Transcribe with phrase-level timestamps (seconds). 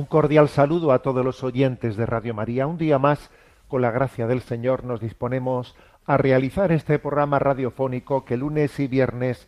[0.00, 2.66] Un cordial saludo a todos los oyentes de Radio María.
[2.66, 3.30] Un día más,
[3.68, 5.76] con la gracia del Señor, nos disponemos
[6.06, 9.46] a realizar este programa radiofónico que lunes y viernes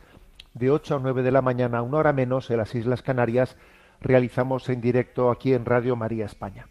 [0.53, 3.57] de 8 a 9 de la mañana, una hora menos, en las Islas Canarias,
[4.03, 6.67] realizamos en directo aquí en Radio María España.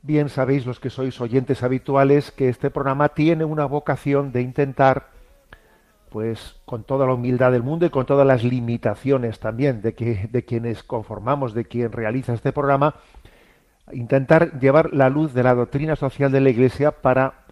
[0.00, 5.10] Bien sabéis los que sois oyentes habituales que este programa tiene una vocación de intentar,
[6.12, 10.28] pues con toda la humildad del mundo y con todas las limitaciones también de, que,
[10.30, 12.96] de quienes conformamos, de quien realiza este programa,
[13.92, 17.46] intentar llevar la luz de la doctrina social de la Iglesia para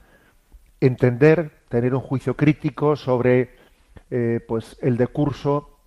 [0.78, 3.54] entender, tener un juicio crítico sobre
[4.10, 5.78] eh, pues el decurso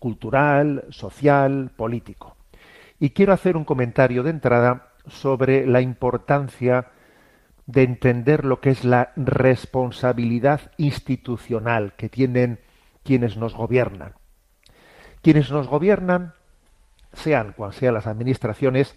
[0.00, 2.36] cultural, social, político.
[2.98, 6.88] Y quiero hacer un comentario de entrada sobre la importancia
[7.66, 12.60] de entender lo que es la responsabilidad institucional que tienen
[13.02, 14.14] quienes nos gobiernan.
[15.22, 16.34] Quienes nos gobiernan,
[17.12, 18.96] sean cuan sean las administraciones,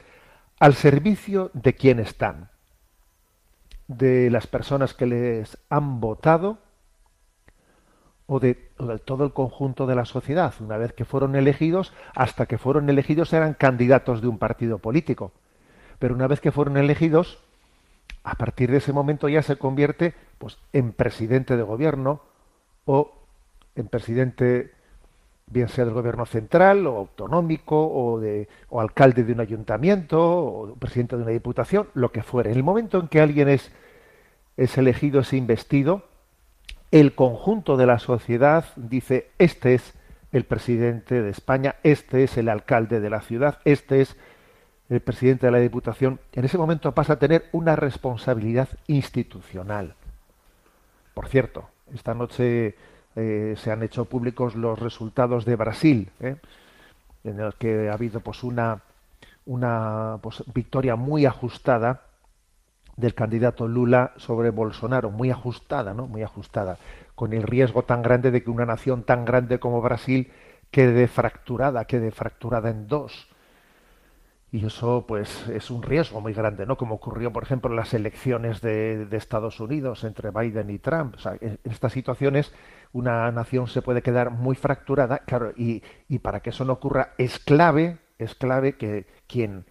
[0.59, 2.49] al servicio de quién están,
[3.87, 6.59] de las personas que les han votado
[8.25, 10.53] o de, o de, todo el conjunto de la sociedad.
[10.59, 15.33] Una vez que fueron elegidos, hasta que fueron elegidos eran candidatos de un partido político.
[15.99, 17.44] Pero una vez que fueron elegidos,
[18.25, 22.21] a partir de ese momento ya se convierte pues, en presidente de gobierno
[22.85, 23.11] o
[23.75, 24.71] en presidente
[25.47, 30.75] bien sea del gobierno central o autonómico o, de, o alcalde de un ayuntamiento o
[30.75, 32.49] presidente de una diputación, lo que fuere.
[32.49, 33.71] En el momento en que alguien es,
[34.57, 36.03] es elegido, es investido,
[36.89, 39.93] el conjunto de la sociedad dice, este es
[40.31, 44.17] el presidente de España, este es el alcalde de la ciudad, este es
[44.89, 46.19] el presidente de la diputación.
[46.33, 49.95] En ese momento pasa a tener una responsabilidad institucional.
[51.13, 52.75] Por cierto, esta noche
[53.15, 56.35] eh, se han hecho públicos los resultados de Brasil, ¿eh?
[57.23, 58.81] en el que ha habido pues una,
[59.45, 62.01] una pues, victoria muy ajustada
[62.97, 66.07] del candidato Lula sobre Bolsonaro, muy ajustada, ¿no?
[66.07, 66.77] Muy ajustada,
[67.13, 70.31] con el riesgo tan grande de que una nación tan grande como Brasil
[70.71, 73.27] quede fracturada, quede fracturada en dos.
[74.55, 76.77] Y eso, pues, es un riesgo muy grande, ¿no?
[76.77, 81.17] Como ocurrió, por ejemplo, en las elecciones de, de Estados Unidos entre Biden y Trump.
[81.41, 82.53] En, estas situaciones,
[82.93, 87.15] una nación se puede quedar muy fracturada, claro, y, y para que eso no ocurra,
[87.17, 89.65] es clave, es clave que quien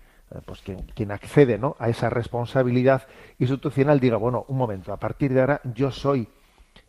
[0.45, 1.77] pues quien, quien accede ¿no?
[1.79, 3.09] a esa responsabilidad
[3.39, 6.29] institucional diga, bueno, un momento, a partir de ahora yo soy,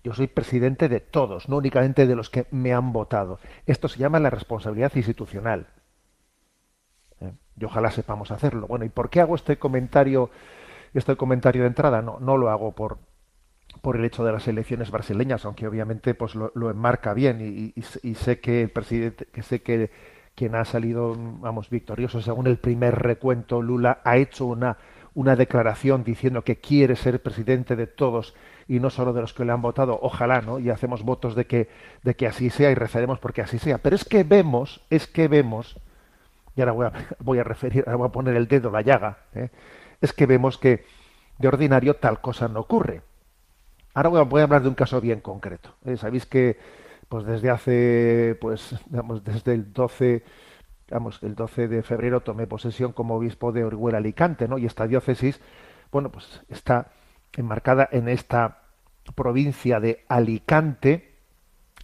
[0.04, 3.40] yo soy presidente de todos, no únicamente de los que me han votado.
[3.66, 5.68] Esto se llama la responsabilidad institucional.
[7.60, 8.68] Y ojalá sepamos hacerlo.
[8.68, 10.30] Bueno, ¿y por qué hago este comentario,
[10.94, 12.02] este comentario de entrada?
[12.02, 12.98] No, no lo hago por,
[13.82, 18.40] por el hecho de las elecciones brasileñas, aunque obviamente pues lo, enmarca bien y, sé
[18.40, 19.92] que el presidente, que sé que
[20.36, 24.78] quien ha salido, vamos, victorioso según el primer recuento, Lula, ha hecho una,
[25.14, 28.36] una declaración diciendo que quiere ser presidente de todos
[28.68, 30.60] y no solo de los que le han votado, ojalá, ¿no?
[30.60, 31.70] Y hacemos votos de que,
[32.04, 33.78] de que así sea y rezaremos porque así sea.
[33.78, 35.80] Pero es que vemos, es que vemos,
[36.56, 39.18] y ahora voy a, voy a referir, voy a poner el dedo en la llaga,
[39.34, 39.50] ¿eh?
[40.02, 40.86] es que vemos que
[41.38, 43.02] de ordinario tal cosa no ocurre.
[43.94, 45.76] Ahora voy a, hablar de un caso bien concreto.
[45.86, 45.98] ¿eh?
[45.98, 46.58] Sabéis que
[47.10, 48.76] pues desde hace, pues,
[49.24, 50.24] desde el 12,
[50.88, 54.58] digamos, el 12 de febrero tomé posesión como obispo de Orihuela Alicante, ¿no?
[54.58, 55.40] Y esta diócesis,
[55.92, 56.92] bueno, pues está
[57.34, 58.64] enmarcada en esta
[59.14, 61.16] provincia de Alicante,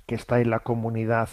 [0.06, 1.30] que está en la comunidad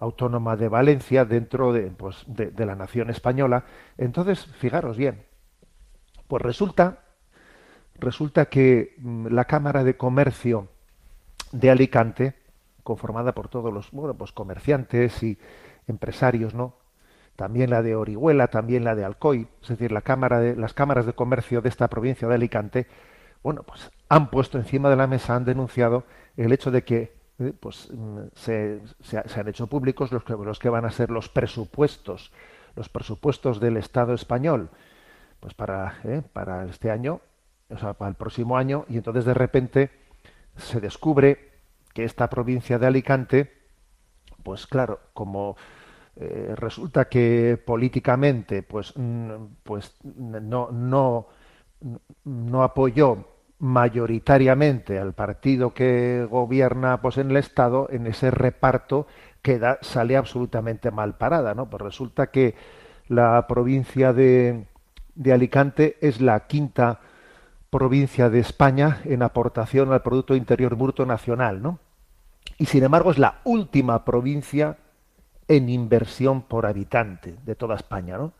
[0.00, 3.64] autónoma de Valencia, dentro de, pues, de, la nación española.
[3.98, 5.22] Entonces, fijaros bien,
[6.26, 7.04] pues resulta,
[7.98, 8.96] resulta que
[9.30, 10.68] la Cámara de Comercio
[11.52, 12.34] de Alicante,
[12.82, 15.38] conformada por todos los bueno, pues comerciantes y
[15.86, 16.76] empresarios, ¿no?
[17.36, 21.06] También la de Orihuela, también la de Alcoy, es decir, la cámara de, las cámaras
[21.06, 22.86] de comercio de esta provincia de Alicante,
[23.42, 26.04] bueno, pues han puesto encima de la mesa, han denunciado
[26.36, 27.19] el hecho de que
[27.60, 31.10] pues mm, se, se, se, han hecho públicos los que, los que van a ser
[31.10, 32.32] los presupuestos,
[32.76, 34.70] los presupuestos del Estado español,
[35.40, 37.20] pues para, eh, para este año,
[37.70, 39.90] o sea, para el próximo año, y entonces de repente
[40.56, 41.50] se descubre
[41.94, 43.52] que esta provincia de Alicante,
[44.42, 45.56] pues claro, como
[46.16, 49.32] eh, resulta que políticamente, pues, mm,
[49.62, 51.28] pues no, no,
[52.24, 53.26] no apoyó
[53.60, 59.06] mayoritariamente al partido que gobierna pues en el estado en ese reparto
[59.42, 62.54] queda sale absolutamente mal parada no pues resulta que
[63.08, 64.66] la provincia de,
[65.14, 67.00] de Alicante es la quinta
[67.68, 71.80] provincia de España en aportación al producto interior bruto nacional no
[72.56, 74.78] y sin embargo es la última provincia
[75.48, 78.32] en inversión por habitante de toda España no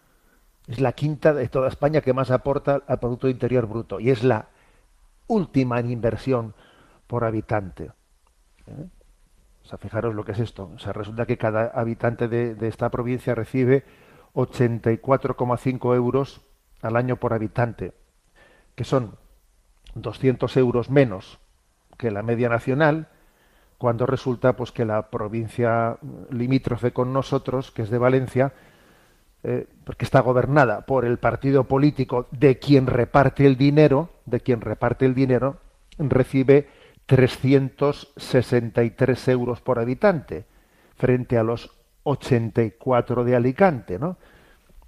[0.67, 4.25] es la quinta de toda España que más aporta al producto interior bruto y es
[4.25, 4.49] la
[5.31, 6.55] última en inversión
[7.07, 7.91] por habitante.
[8.67, 8.87] ¿Eh?
[9.65, 10.71] O sea, fijaros lo que es esto.
[10.75, 13.85] O sea, resulta que cada habitante de, esta provincia recibe
[14.35, 16.41] 84,5 euros
[16.83, 17.93] al año por habitante,
[18.75, 19.17] que son
[19.95, 21.39] 200 euros menos
[21.97, 23.09] que la media nacional,
[23.79, 25.99] cuando resulta pues que la provincia
[26.31, 28.53] limítrofe con nosotros, que es de Valencia,
[29.43, 34.61] eh, porque está gobernada por el partido político de quien reparte el dinero, de quien
[34.61, 35.59] reparte el dinero,
[35.99, 36.69] recibe
[37.07, 40.45] 363 euros por habitante,
[40.97, 41.71] frente a los
[42.05, 44.17] 84 de Alicante, ¿no?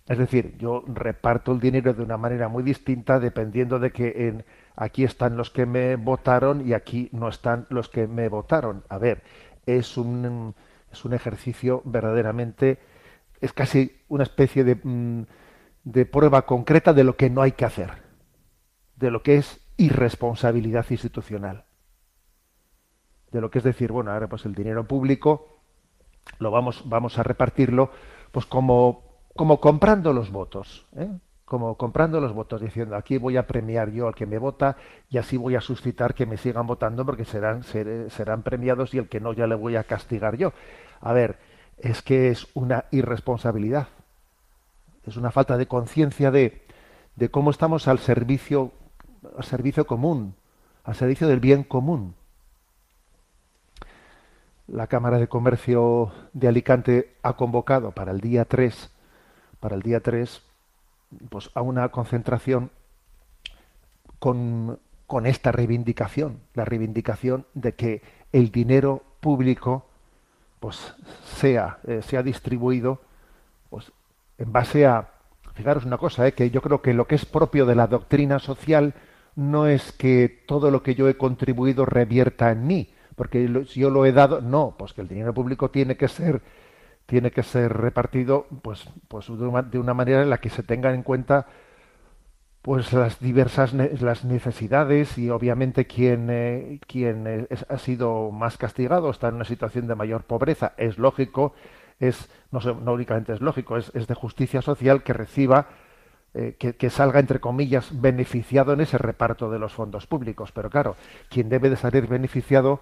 [0.09, 4.45] Es decir, yo reparto el dinero de una manera muy distinta dependiendo de que en,
[4.75, 8.83] aquí están los que me votaron y aquí no están los que me votaron.
[8.89, 9.23] A ver,
[9.65, 10.55] es un,
[10.91, 12.79] es un ejercicio verdaderamente
[13.43, 15.27] es casi una especie de, mm,
[15.85, 17.91] de prueba concreta de lo que no hay que hacer,
[19.03, 21.65] de lo que es irresponsabilidad institucional,
[23.33, 25.49] de lo que es decir, bueno, ahora pues el dinero público
[26.39, 27.91] lo vamos, vamos a repartirlo
[28.31, 31.11] pues como, como comprando los votos, ¿eh?
[31.45, 34.77] como comprando los votos, diciendo aquí voy a premiar yo al que me vota
[35.11, 39.09] y así voy a suscitar que me sigan votando porque serán, serán premiados y el
[39.09, 40.53] que no ya le voy a castigar yo.
[41.01, 41.41] A ver,
[41.77, 43.89] es que es una irresponsabilidad,
[45.05, 46.63] es una falta de conciencia de,
[47.17, 48.71] de cómo estamos al servicio,
[49.37, 50.35] al servicio común,
[50.85, 52.15] al servicio del bien común.
[54.69, 58.91] La Cámara de Comercio de Alicante ha convocado para el día 3,
[59.61, 60.43] para el día 3,
[61.29, 62.71] pues a una concentración
[64.19, 68.03] con, con esta reivindicación, la reivindicación de que
[68.33, 69.87] el dinero público
[70.63, 73.01] pues sea, eh, sea distribuido
[73.69, 73.91] pues,
[74.39, 75.09] en base a,
[75.55, 78.39] fijaros una cosa, eh, que yo creo que lo que es propio de la doctrina
[78.39, 78.95] social
[79.35, 83.91] no es que todo lo que yo he contribuido revierta en mí, porque si yo
[83.91, 86.43] lo he dado, no, pues que el dinero público tiene que ser
[87.07, 91.03] tiene que ser repartido pues, pues de, una, manera en la que se tengan en
[91.03, 91.47] cuenta
[92.63, 99.29] pues las diversas las necesidades y obviamente quien, eh, quien ha sido más castigado está
[99.29, 100.73] en una situación de mayor pobreza.
[100.77, 101.55] Es lógico
[101.99, 105.69] es no, no únicamente es lógico es, es, de justicia social que reciba
[106.35, 110.97] eh, que, salga entre comillas beneficiado en ese reparto de los fondos públicos pero claro
[111.29, 112.81] quien debe de salir beneficiado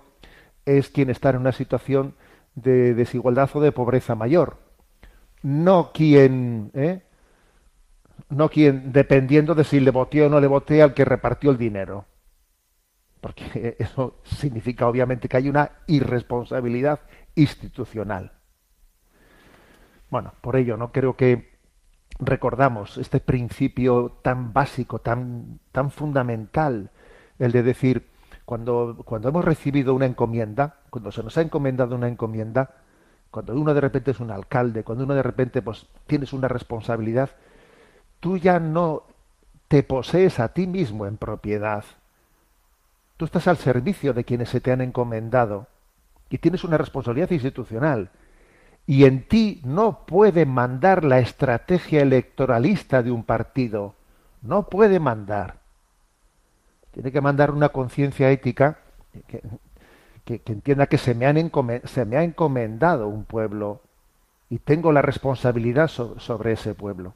[0.67, 2.15] es quien está en una situación
[2.55, 4.59] de desigualdad o de pobreza mayor
[5.43, 7.03] no quien ¿eh?
[8.29, 11.59] no quien, dependiendo de si le voté o no le voté al que repartió el
[11.59, 12.07] dinero.
[13.21, 17.01] Porque eso significa obviamente que hay una irresponsabilidad
[17.35, 18.33] institucional.
[20.11, 21.50] Bueno, por ello no creo que
[22.21, 26.91] recordamos este principio tan básico, tan, tan fundamental,
[27.39, 28.07] el de decir,
[28.45, 32.71] cuando, cuando hemos recibido una encomienda, cuando se nos ha encomendado una encomienda,
[33.31, 37.31] cuando uno de repente es un alcalde, cuando uno de repente pues tienes una responsabilidad,
[38.19, 39.05] tú ya no
[39.69, 41.85] te posees a ti mismo en propiedad.
[43.17, 45.69] Tú estás al servicio de quienes se te han encomendado
[46.29, 48.11] y tienes una responsabilidad institucional.
[48.91, 53.95] Y en ti no puede mandar la estrategia electoralista de un partido.
[54.43, 55.59] No puede mandar.
[56.91, 58.79] Tiene que mandar una conciencia ética
[60.25, 63.81] que, entienda que se me, ha encomendado un pueblo
[64.49, 67.15] y tengo la responsabilidad so sobre ese pueblo.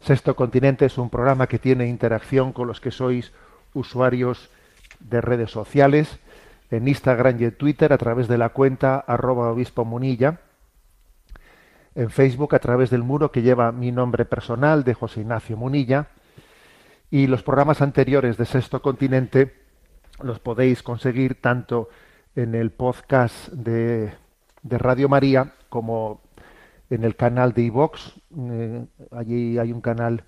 [0.00, 3.32] Sexto Continente es un programa que tiene interacción con los que sois
[3.72, 4.50] usuarios
[5.00, 6.18] de redes sociales,
[6.72, 10.40] en Instagram y en Twitter a través de la cuenta arroba obispo munilla,
[11.94, 16.08] en Facebook a través del muro que lleva mi nombre personal de José Ignacio Munilla,
[17.10, 19.54] y los programas anteriores de Sexto Continente
[20.22, 21.90] los podéis conseguir tanto
[22.34, 24.14] en el podcast de,
[24.62, 26.22] Radio María como
[26.88, 28.14] en el canal de iVox.
[28.34, 30.24] Eh, allí hay un canal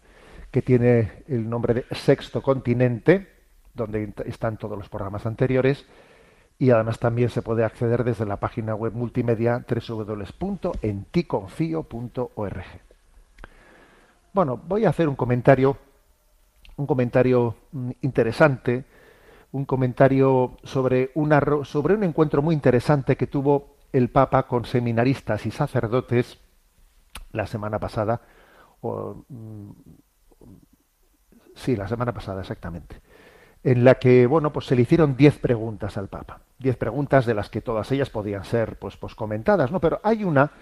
[0.51, 3.31] que tiene el nombre de Sexto Continente,
[3.73, 5.87] donde están todos los programas anteriores.
[6.59, 12.65] Y además también se puede acceder desde la página web multimedia www.enticonfio.org.
[14.33, 15.77] Bueno, voy a hacer un comentario,
[16.77, 18.85] un comentario mm, interesante,
[19.53, 25.47] un comentario sobre, una, sobre un encuentro muy interesante que tuvo el Papa con seminaristas
[25.47, 26.41] y sacerdotes
[27.31, 28.23] la semana pasada,
[28.81, 29.71] o, mm,
[31.55, 33.01] sí, la semana pasada exactamente,
[33.65, 37.35] en la que, bueno, pues se le hicieron diez preguntas al Papa, diez preguntas de
[37.35, 39.81] las que todas ellas podían ser, pues, pues comentadas, ¿no?
[39.81, 40.53] Pero hay una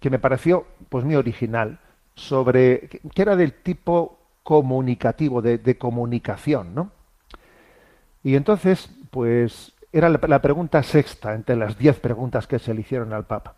[0.00, 1.80] que me pareció, pues, muy original,
[2.14, 6.92] sobre, que era del tipo comunicativo, de, de comunicación, ¿no?
[8.22, 13.12] Y entonces, pues, era la, pregunta sexta entre las diez preguntas que se le hicieron
[13.12, 13.54] al Papa.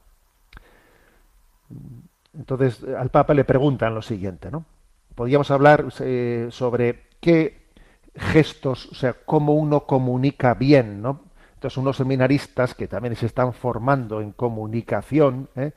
[2.35, 4.67] Entonces, al Papa le preguntan lo siguiente, ¿no?
[5.15, 7.66] Podríamos hablar eh, sobre qué
[8.19, 11.21] gestos, o sea, cómo uno comunica bien, ¿no?
[11.55, 15.73] Entonces, unos seminaristas que también se están formando en comunicación, ¿eh?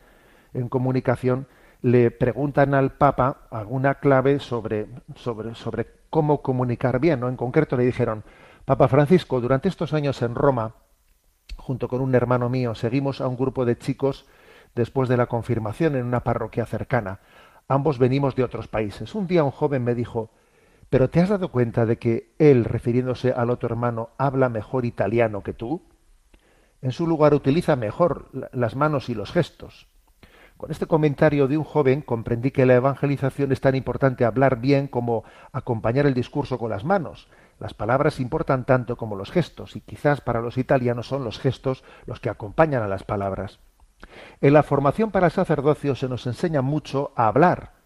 [0.53, 1.47] en comunicación,
[1.81, 7.29] le preguntan al Papa alguna clave sobre, sobre, sobre cómo comunicar bien, ¿no?
[7.29, 8.23] En concreto le dijeron,
[8.65, 10.75] Papa Francisco, durante estos años en Roma,
[11.55, 14.25] junto con un hermano mío, seguimos a un grupo de chicos
[14.75, 17.19] después de la confirmación en una parroquia cercana.
[17.67, 19.15] Ambos venimos de otros países.
[19.15, 20.31] Un día un joven me dijo,
[20.89, 25.43] ¿pero te has dado cuenta de que él, refiriéndose al otro hermano, habla mejor italiano
[25.43, 25.81] que tú?
[26.81, 29.87] En su lugar utiliza mejor las manos y los gestos.
[30.57, 34.87] Con este comentario de un joven comprendí que la evangelización es tan importante hablar bien
[34.87, 37.29] como acompañar el discurso con las manos.
[37.59, 41.83] Las palabras importan tanto como los gestos, y quizás para los italianos son los gestos
[42.05, 43.59] los que acompañan a las palabras.
[44.41, 47.78] En la formación para el sacerdocio se nos enseña mucho a hablar,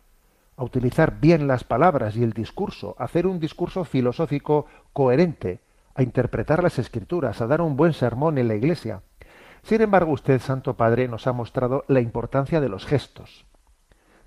[0.56, 5.62] a utilizar bien las palabras y el discurso, a hacer un discurso filosófico coherente,
[5.96, 9.02] a interpretar las escrituras, a dar un buen sermón en la iglesia.
[9.64, 13.46] Sin embargo, usted, Santo Padre, nos ha mostrado la importancia de los gestos,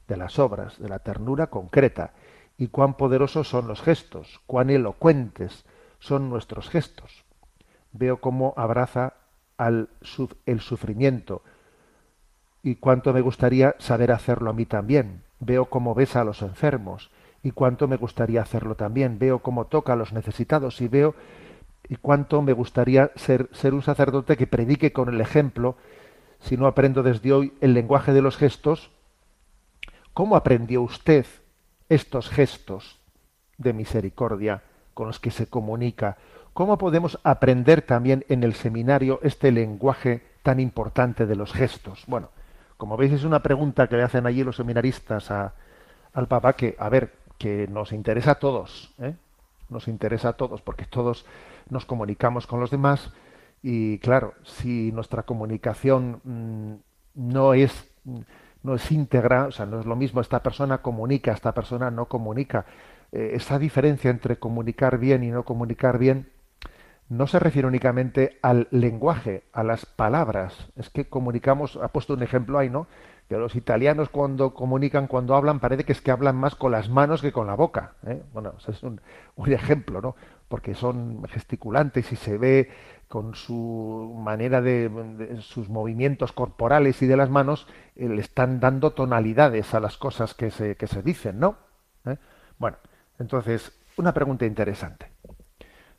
[0.09, 2.12] de las obras, de la ternura concreta,
[2.59, 5.64] y cuán poderosos son los gestos, cuán elocuentes
[5.99, 7.25] son nuestros gestos.
[7.92, 9.14] Veo cómo abraza
[9.59, 9.90] al,
[10.47, 11.42] el sufrimiento,
[12.62, 15.25] y cuánto me gustaría saber hacerlo a mí también.
[15.40, 17.10] Veo cómo besa a los enfermos
[17.42, 19.18] y cuánto me gustaría hacerlo también.
[19.18, 21.14] Veo cómo toca a los necesitados y veo
[21.88, 25.76] y cuánto me gustaría ser, ser un sacerdote que predique con el ejemplo.
[26.40, 28.90] Si no aprendo desde hoy el lenguaje de los gestos,
[30.12, 31.26] ¿cómo aprendió usted
[31.88, 33.00] estos gestos
[33.58, 34.62] de misericordia
[34.94, 36.16] con los que se comunica?
[36.52, 42.04] ¿Cómo podemos aprender también en el seminario este lenguaje tan importante de los gestos?
[42.06, 42.30] Bueno,
[42.76, 46.88] como veis, es una pregunta que le hacen allí los seminaristas al Papa que, a
[46.88, 49.14] ver, que nos interesa a todos, ¿eh?
[49.68, 51.26] nos interesa a todos, porque todos
[51.68, 53.12] nos comunicamos con los demás
[53.62, 56.75] y, claro, si nuestra comunicación mm,
[57.14, 57.90] no es
[58.62, 62.06] no es íntegra, o sea, no es lo mismo esta persona comunica, esta persona no
[62.06, 62.66] comunica.
[63.12, 66.28] Eh, esa diferencia entre comunicar bien y no comunicar bien
[67.08, 70.68] no se refiere únicamente al lenguaje, a las palabras.
[70.76, 72.88] Es que comunicamos, ha puesto un ejemplo ahí, ¿no?
[73.28, 76.88] Que los italianos cuando comunican, cuando hablan, parece que es que hablan más con las
[76.88, 77.94] manos que con la boca.
[78.06, 78.22] ¿eh?
[78.32, 79.00] Bueno, es un,
[79.46, 80.16] ejemplo, ¿no?
[80.48, 82.70] Porque son gesticulantes y se ve
[83.08, 88.92] con su manera de, sus movimientos corporales y de las manos, eh, le están dando
[88.92, 91.56] tonalidades a las cosas que se, que se dicen, ¿no?
[92.04, 92.16] ¿Eh?
[92.58, 92.78] Bueno,
[93.20, 95.15] entonces, una pregunta interesante.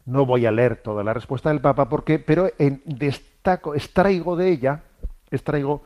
[0.07, 4.49] No voy a leer toda la respuesta del Papa porque, pero en, destaco, extraigo de
[4.49, 4.83] ella,
[5.29, 5.83] extraigo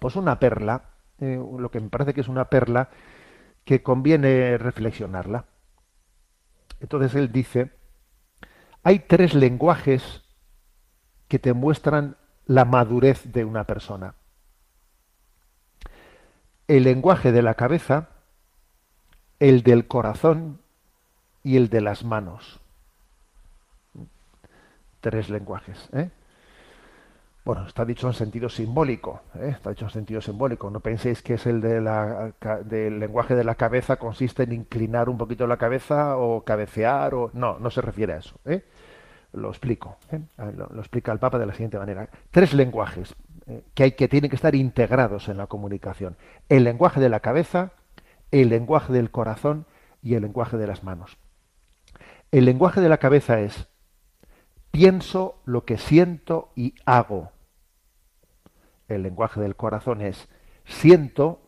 [0.00, 2.88] pues una perla, eh, lo que me parece que es una perla
[3.64, 5.44] que conviene reflexionarla.
[6.80, 7.70] Entonces él dice,
[8.82, 10.24] hay tres lenguajes
[11.28, 14.16] que te muestran la madurez de una persona.
[16.66, 18.08] El lenguaje de la cabeza,
[19.38, 20.60] el del corazón
[21.44, 22.65] y el de las manos
[25.06, 25.88] tres lenguajes.
[25.92, 26.10] ¿eh?
[27.44, 29.50] Bueno, está dicho en sentido simbólico, ¿eh?
[29.50, 30.68] está dicho en sentido simbólico.
[30.68, 32.32] No penséis que es el de la,
[32.64, 37.30] del lenguaje de la cabeza, consiste en inclinar un poquito la cabeza o cabecear, o
[37.34, 38.34] no, no se refiere a eso.
[38.46, 38.64] ¿eh?
[39.32, 39.96] Lo explico,
[40.38, 42.08] lo, lo, explica el Papa de la siguiente manera.
[42.32, 43.14] Tres lenguajes
[43.74, 46.16] que, hay, que tienen que estar integrados en la comunicación.
[46.48, 47.70] El lenguaje de la cabeza,
[48.32, 49.66] el lenguaje del corazón
[50.02, 51.16] y el lenguaje de las manos.
[52.32, 53.68] El lenguaje de la cabeza es
[54.76, 57.32] pienso lo que siento y hago.
[58.88, 60.28] El lenguaje del corazón es
[60.66, 61.40] siento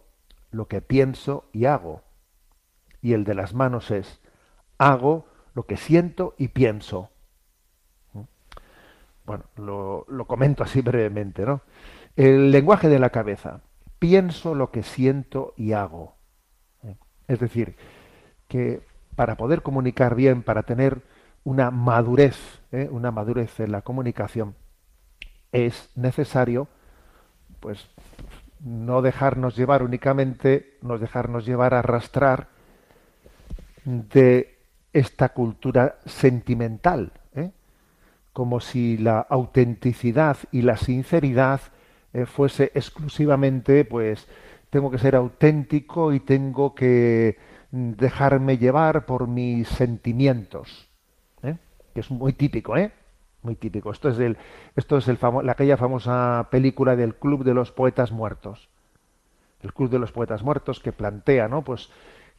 [0.50, 2.00] lo que pienso y hago.
[3.02, 4.22] Y el de las manos es
[4.78, 7.10] hago lo que siento y pienso.
[8.14, 8.22] ¿Mm?
[9.26, 11.60] Bueno, lo, lo comento así brevemente, ¿no?
[12.16, 13.60] El lenguaje de la cabeza.
[13.98, 16.16] Pienso lo que siento y hago.
[16.82, 16.96] ¿Eh?
[17.26, 17.76] Es decir,
[18.48, 18.80] que
[19.16, 21.02] para poder comunicar bien, para tener
[21.48, 22.36] una madurez,
[22.72, 22.90] ¿eh?
[22.90, 24.54] una madurez en la comunicación,
[25.50, 26.68] es necesario,
[27.58, 27.88] pues,
[28.60, 32.48] no dejarnos llevar únicamente, no dejarnos llevar a arrastrar
[33.86, 34.58] de
[34.92, 37.50] esta cultura sentimental, ¿eh?
[38.34, 41.62] como si la autenticidad y la sinceridad
[42.12, 44.28] eh, fuese exclusivamente, pues,
[44.68, 47.38] tengo que ser auténtico y tengo que
[47.70, 50.87] dejarme llevar por mis sentimientos
[51.98, 52.92] que es muy típico, ¿eh?
[53.42, 53.90] Muy típico.
[53.90, 54.36] Esto es, el,
[54.76, 58.68] esto es el la, aquella famosa película del Club de los Poetas Muertos.
[59.64, 61.62] El Club de los Poetas Muertos que plantea, ¿no?
[61.62, 61.90] Pues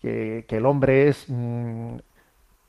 [0.01, 1.97] que, el hombre es, mm,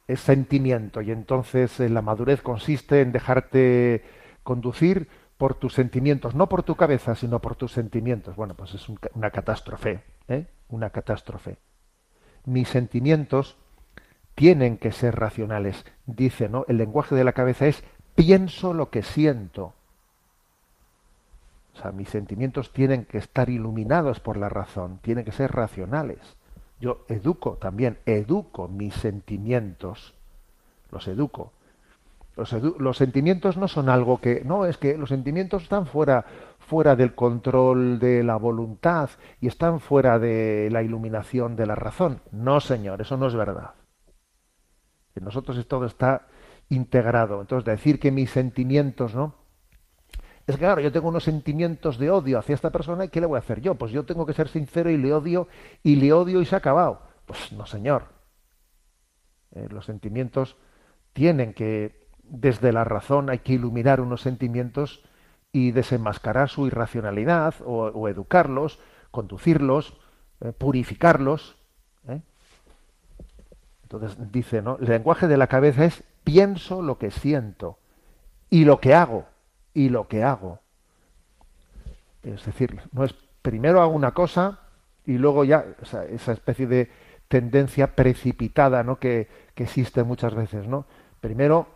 [0.08, 4.02] es sentimiento y entonces eh, la madurez consiste en dejarte
[4.42, 5.06] conducir
[5.38, 8.34] por tus sentimientos, no por tu cabeza, sino por tus sentimientos.
[8.34, 10.46] Bueno, pues es una catástrofe, ¿eh?
[10.68, 11.56] Una catástrofe.
[12.46, 13.56] Mis sentimientos
[14.34, 15.84] tienen que ser racionales.
[16.06, 16.64] Dice, ¿no?
[16.68, 17.84] El lenguaje de la cabeza es
[18.14, 19.74] pienso lo que siento.
[21.74, 26.18] O sea, mis sentimientos tienen que estar iluminados por la razón, tienen que ser racionales.
[26.80, 30.14] Yo educo también, educo mis sentimientos,
[30.90, 31.52] los educo.
[32.36, 36.24] Los, los, sentimientos no son algo que, no, es que los sentimientos están fuera,
[36.58, 39.10] fuera del control de la voluntad
[39.40, 42.20] y están fuera de la iluminación de la razón.
[42.32, 43.72] No, señor, eso no es verdad.
[45.20, 46.26] Nosotros todo está
[46.68, 47.40] integrado.
[47.40, 49.34] Entonces, decir que mis sentimientos, ¿no?
[50.46, 53.26] Es que, claro, yo tengo unos sentimientos de odio hacia esta persona y ¿qué le
[53.26, 53.76] voy a hacer yo?
[53.76, 55.46] Pues yo tengo que ser sincero y le odio
[55.82, 57.02] y le odio y se ha acabado.
[57.26, 58.04] Pues no, señor.
[59.52, 60.56] Eh, los sentimientos
[61.12, 65.04] tienen que, desde la razón, hay que iluminar unos sentimientos
[65.52, 68.78] y desenmascarar su irracionalidad o, educarlos,
[69.10, 70.00] conducirlos,
[70.40, 71.56] eh, purificarlos.
[73.90, 74.78] Entonces dice, ¿no?
[74.80, 77.78] El lenguaje de la cabeza es pienso lo que siento
[78.48, 79.26] y lo que hago
[79.74, 80.60] y lo que hago.
[82.22, 84.60] Es decir, no es primero hago una cosa
[85.06, 86.88] y luego ya esa especie de
[87.26, 89.00] tendencia precipitada, ¿no?
[89.00, 89.26] Que,
[89.56, 90.86] que, existe muchas veces, ¿no?
[91.20, 91.66] Primero,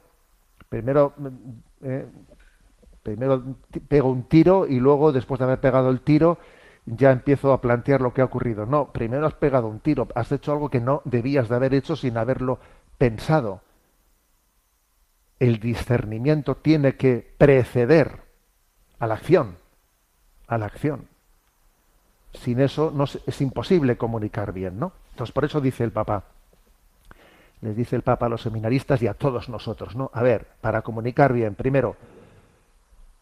[0.68, 1.14] primero,
[1.82, 2.06] eh,
[3.02, 3.42] primero
[3.88, 6.38] pego un tiro y luego después de haber pegado el tiro
[6.86, 8.66] ya empiezo a plantear lo que ha ocurrido.
[8.66, 11.96] No, primero has pegado un tiro, has hecho algo que no debías de haber hecho
[11.96, 12.58] sin haberlo
[12.98, 13.62] pensado.
[15.38, 18.22] El discernimiento tiene que preceder
[18.98, 19.56] a la acción,
[20.46, 21.08] a la acción.
[22.34, 24.92] Sin eso no es, imposible comunicar bien, ¿no?
[25.10, 26.24] Entonces por eso dice el Papa,
[27.60, 30.10] les dice el Papa a los seminaristas y a todos nosotros, ¿no?
[30.12, 31.96] A ver, para comunicar bien, primero,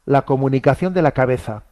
[0.05, 1.64] la comunicación de la cabeza.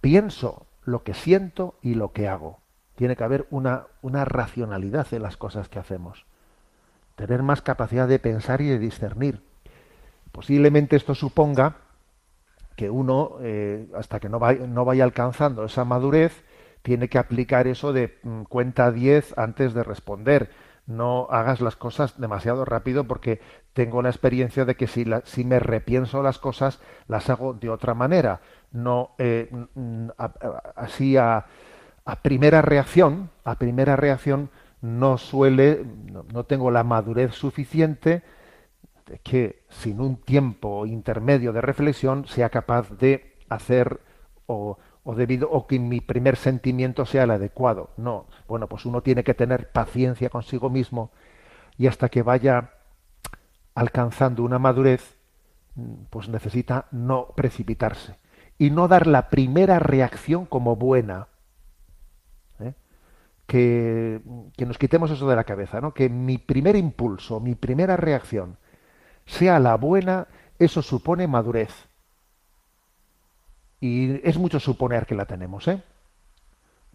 [0.00, 2.60] Pienso, lo que siento y lo que hago.
[2.96, 6.26] Tiene que haber una, una racionalidad en las cosas que hacemos.
[7.16, 9.42] Tener más capacidad de pensar y de discernir.
[10.32, 11.76] Posiblemente esto suponga
[12.76, 16.42] que uno, eh, hasta que no vaya, no vaya alcanzando esa madurez,
[16.82, 20.50] tiene que aplicar eso de mm, cuenta 10 antes de responder.
[20.86, 23.40] No hagas las cosas demasiado rápido porque
[23.72, 27.94] tengo la experiencia de que si, si me repienso las cosas, las hago de otra
[27.94, 28.40] manera.
[28.70, 29.50] No eh,
[30.76, 31.46] así a,
[32.22, 34.50] primera reacción, a primera reacción
[34.82, 35.84] no suele,
[36.32, 38.22] no, tengo la madurez suficiente
[39.06, 44.00] de que sin un tiempo intermedio de reflexión sea capaz de hacer
[44.46, 47.90] o, o debido o que mi primer sentimiento sea el adecuado.
[47.96, 51.12] No, bueno, pues uno tiene que tener paciencia consigo mismo
[51.76, 52.70] y hasta que vaya
[53.74, 55.18] alcanzando una madurez,
[56.10, 58.16] pues necesita no precipitarse
[58.58, 61.28] y no dar la primera reacción como buena.
[62.60, 62.74] ¿eh?
[63.46, 64.22] Que,
[64.56, 65.92] que, nos quitemos eso de la cabeza, ¿no?
[65.92, 68.56] Que mi primer impulso, mi primera reacción
[69.26, 71.88] sea la buena, eso supone madurez.
[73.84, 75.82] Y es mucho suponer que la tenemos, ¿eh?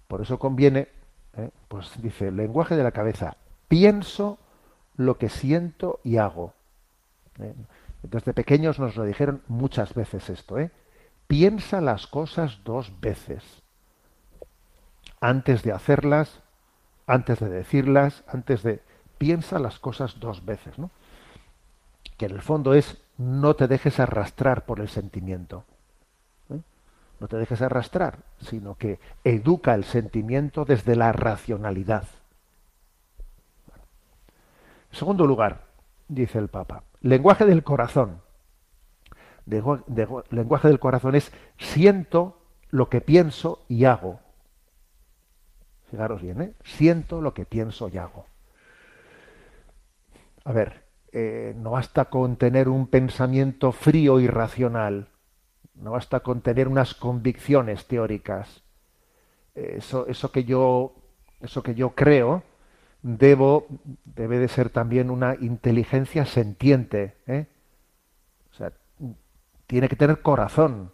[0.08, 0.88] Por eso conviene,
[1.38, 1.52] ¿eh?
[1.68, 4.40] pues dice, lenguaje de la cabeza, pienso
[4.96, 6.56] lo que siento y hago.
[7.38, 7.54] ¿eh?
[8.02, 10.72] Desde pequeños nos lo dijeron muchas veces esto, ¿eh?
[11.28, 13.44] piensa las cosas dos veces.
[15.22, 16.42] Antes de hacerlas,
[17.06, 18.82] antes de decirlas, antes de...
[19.20, 20.90] Piensa las cosas dos veces, ¿no?
[22.18, 25.66] Que en el fondo es no te dejes arrastrar por el sentimiento.
[27.20, 32.06] No te dejes arrastrar, sino que educa el sentimiento desde la racionalidad.
[34.92, 35.66] En segundo lugar,
[36.08, 38.22] dice el Papa, lenguaje del corazón.
[39.46, 44.20] lenguaje del corazón es siento lo que pienso y hago.
[45.92, 46.54] Fijaros bien, ¿eh?
[46.64, 48.26] siento lo que pienso y hago.
[50.46, 55.08] A ver, eh, no basta con tener un pensamiento frío y racional,
[55.80, 58.64] no basta con tener unas convicciones teóricas.
[59.56, 60.94] Eso, eso, que yo,
[61.42, 62.44] eso que yo creo
[63.02, 63.68] debo,
[64.06, 67.16] debe de ser también una inteligencia sentiente.
[67.28, 67.48] ¿eh?
[68.52, 68.74] O sea,
[69.68, 70.92] tiene que tener corazón.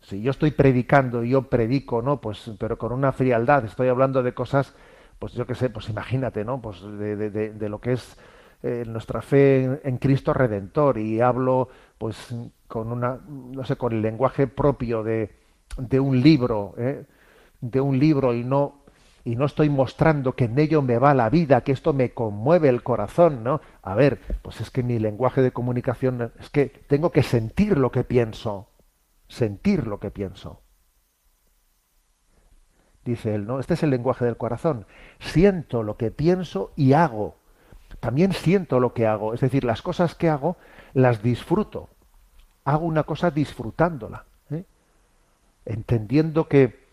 [0.00, 2.20] Si yo estoy predicando yo predico, ¿no?
[2.20, 4.74] Pues, pero con una frialdad, estoy hablando de cosas,
[5.18, 6.60] pues yo qué sé, pues imagínate, ¿no?
[6.60, 8.16] Pues de, de, de lo que es
[8.62, 10.98] nuestra fe en, Cristo Redentor.
[10.98, 12.34] Y hablo pues
[12.68, 15.34] con una no sé con el lenguaje propio de,
[15.76, 17.04] de un libro ¿eh?
[17.60, 18.82] de un libro y no
[19.24, 22.68] y no estoy mostrando que en ello me va la vida que esto me conmueve
[22.70, 27.12] el corazón no a ver pues es que mi lenguaje de comunicación es que tengo
[27.12, 28.68] que sentir lo que pienso
[29.32, 30.62] sentir lo que pienso.
[33.04, 34.86] Dice él no este es el lenguaje del corazón.
[35.18, 37.36] Siento lo que pienso y hago
[38.02, 40.56] también siento lo que hago, es decir, las cosas que hago
[40.92, 41.88] las disfruto.
[42.64, 44.64] Hago una cosa disfrutándola, ¿eh?
[45.64, 46.84] entendiendo que,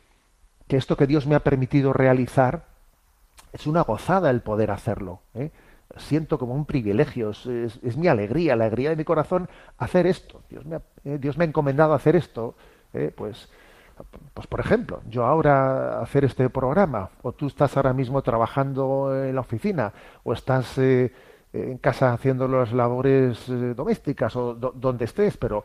[0.67, 2.67] que, esto que Dios me ha permitido realizar
[3.53, 5.21] es una gozada el poder hacerlo.
[5.33, 5.49] ¿eh?
[5.97, 10.43] Siento como un privilegio, es, mi alegría, la alegría de mi corazón hacer esto.
[10.47, 12.53] Dios me ha, eh, Dios me ha encomendado hacer esto,
[13.15, 13.49] pues
[14.33, 19.35] pues por ejemplo, yo ahora hacer este programa, o tú estás ahora mismo trabajando en
[19.35, 21.12] la oficina, o estás eh,
[21.53, 25.63] en casa haciendo las labores eh, domésticas, o donde estés, pero,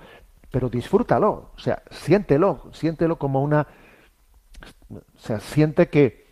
[0.50, 3.66] pero disfrútalo, o sea, siéntelo, siéntelo como una,
[4.90, 6.24] o sea, siente que,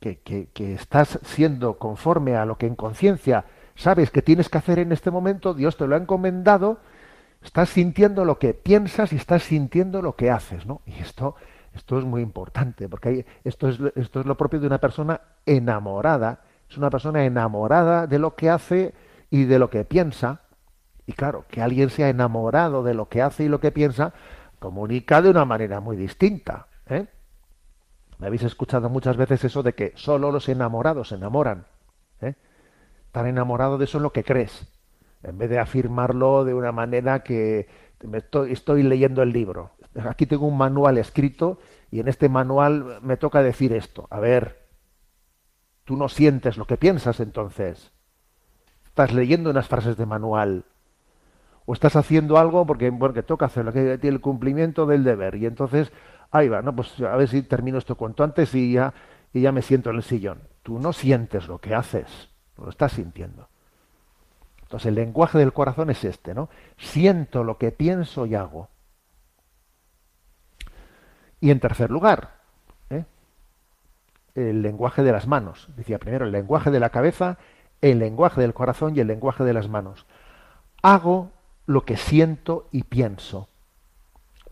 [0.00, 0.18] que,
[0.52, 4.92] que estás siendo conforme a lo que en conciencia sabes que tienes que hacer en
[4.92, 6.78] este momento, Dios te lo ha encomendado,
[7.42, 10.82] Estás sintiendo lo que piensas y estás sintiendo lo que haces, ¿no?
[10.86, 11.36] Y esto,
[11.74, 16.40] esto es muy importante, porque esto, es, es lo propio de una persona enamorada.
[16.68, 18.94] Es una persona enamorada de lo que hace
[19.30, 20.42] y de lo que piensa.
[21.06, 24.12] Y claro, que alguien sea enamorado de lo que hace y lo que piensa,
[24.58, 26.66] comunica de una manera muy distinta.
[26.86, 27.06] ¿eh?
[28.18, 31.66] Me habéis escuchado muchas veces eso de que solo los enamorados se enamoran.
[32.20, 32.34] ¿eh?
[33.12, 34.66] Tan enamorado de eso en lo que crees
[35.22, 37.68] en vez de afirmarlo de una manera que
[38.48, 39.72] estoy, leyendo el libro.
[40.08, 41.58] Aquí tengo un manual escrito
[41.90, 44.06] y en este manual me toca decir esto.
[44.10, 44.66] A ver,
[45.84, 47.92] tú no sientes lo que piensas entonces.
[48.84, 50.64] Estás leyendo unas frases de manual.
[51.66, 55.34] O estás haciendo algo porque, porque toca hacerlo, que tiene el cumplimiento del deber.
[55.34, 55.92] Y entonces,
[56.30, 56.74] ahí va, ¿no?
[56.74, 58.94] Pues a ver si termino esto cuanto antes y ya,
[59.32, 60.40] y ya me siento en el sillón.
[60.62, 63.48] Tú no sientes lo que haces, lo estás sintiendo.
[64.68, 66.50] Entonces el lenguaje del corazón es este, ¿no?
[66.76, 68.68] Siento lo que pienso y hago.
[71.40, 72.34] Y en tercer lugar,
[72.90, 73.06] ¿eh?
[74.34, 75.68] el lenguaje de las manos.
[75.74, 77.38] Decía primero el lenguaje de la cabeza,
[77.80, 80.04] el lenguaje del corazón y el lenguaje de las manos.
[80.82, 81.30] Hago
[81.64, 83.48] lo que siento y pienso.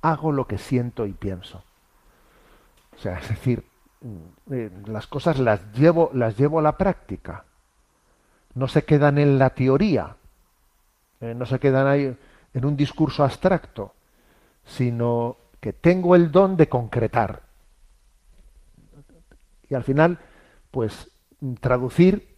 [0.00, 1.62] Hago lo que siento y pienso.
[2.96, 3.66] O sea, es decir,
[4.00, 7.44] mm, eh, las cosas las llevo, las llevo a la práctica
[8.56, 10.16] no se quedan en la teoría,
[11.20, 12.16] eh, no se quedan ahí
[12.54, 13.94] en un discurso abstracto,
[14.64, 17.42] sino que tengo el don de concretar.
[19.68, 20.18] Y al final,
[20.70, 21.10] pues
[21.60, 22.34] traducir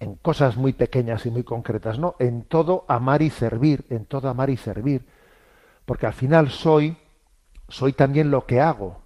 [0.00, 2.14] en cosas muy pequeñas y muy concretas, ¿no?
[2.18, 5.06] En todo amar y servir, en todo amar y servir,
[5.86, 6.94] porque al final soy,
[7.68, 9.00] soy también lo que hago.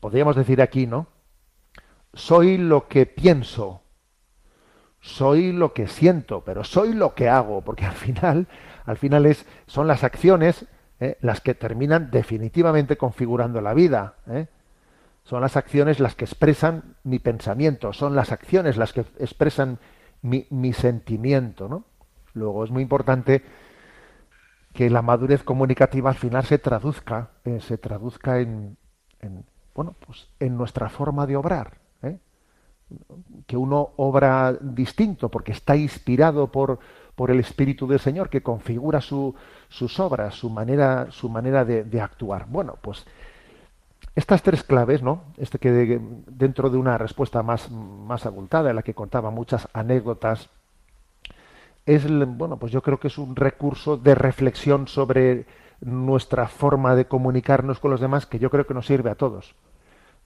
[0.00, 1.06] Podríamos decir aquí, ¿no?
[2.12, 3.82] Soy lo que pienso,
[5.00, 8.48] soy lo que siento, pero soy lo que hago, porque al final,
[8.84, 10.66] al final es, son las acciones
[10.98, 11.16] ¿eh?
[11.20, 14.16] las que terminan definitivamente configurando la vida.
[14.28, 14.46] ¿eh?
[15.24, 19.78] Son las acciones las que expresan mi pensamiento, son las acciones las que expresan
[20.22, 21.68] mi, mi sentimiento.
[21.68, 21.84] ¿no?
[22.34, 23.42] Luego es muy importante
[24.72, 28.76] que la madurez comunicativa al final se traduzca, eh, se traduzca en,
[29.20, 29.44] en,
[29.74, 31.79] bueno, pues en nuestra forma de obrar
[33.46, 36.78] que uno obra distinto porque está inspirado por,
[37.14, 39.34] por el Espíritu del Señor que configura su,
[39.68, 42.46] sus obras, su manera, su manera de, actuar.
[42.48, 43.04] Bueno, pues
[44.14, 45.24] estas tres claves, ¿no?
[45.36, 50.48] Este que dentro de una respuesta más, más abultada, en la que contaba muchas anécdotas
[51.86, 55.46] es, bueno, pues yo creo que es un recurso de reflexión sobre
[55.80, 59.54] nuestra forma de comunicarnos con los demás que yo creo que nos sirve a todos.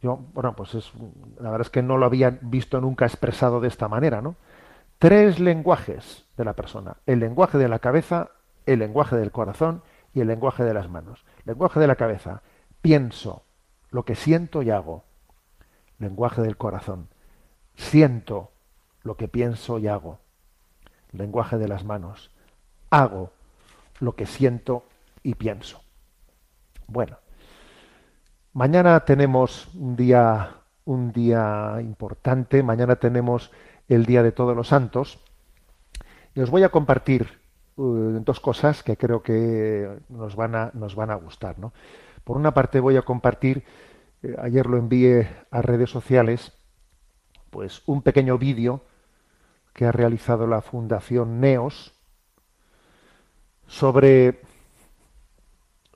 [0.05, 0.93] Yo, bueno, pues es,
[1.40, 4.37] la verdad es que no lo había visto nunca expresado de esta manera, ¿no?
[4.99, 6.99] Tres lenguajes de la persona.
[7.07, 8.29] El lenguaje de la cabeza,
[8.67, 11.25] el lenguaje del corazón y el lenguaje de las manos.
[11.47, 12.43] Lenguaje de la cabeza.
[12.83, 13.45] Pienso
[13.88, 15.05] lo que siento y hago.
[15.99, 17.09] Lenguaje del corazón.
[17.75, 18.53] Siento
[19.05, 20.19] lo que pienso y hago.
[21.12, 22.31] Lenguaje de las manos.
[22.90, 23.33] Hago
[24.01, 24.85] lo que siento
[25.23, 25.81] y pienso.
[26.88, 27.17] Bueno,
[28.55, 32.62] Mañana tenemos un día, un día importante.
[32.62, 33.51] Mañana tenemos
[33.88, 35.19] el Día de Todos los Santos.
[36.37, 37.31] Y os voy a compartir eh,
[37.77, 41.59] dos cosas que creo que nos van a, nos van a gustar.
[41.59, 41.73] ¿no?
[42.23, 43.64] Por una parte voy a compartir,
[44.23, 46.53] eh, ayer lo envié a redes sociales,
[47.51, 48.83] pues un pequeño vídeo
[49.73, 51.93] que ha realizado la Fundación Neos
[53.67, 54.43] sobre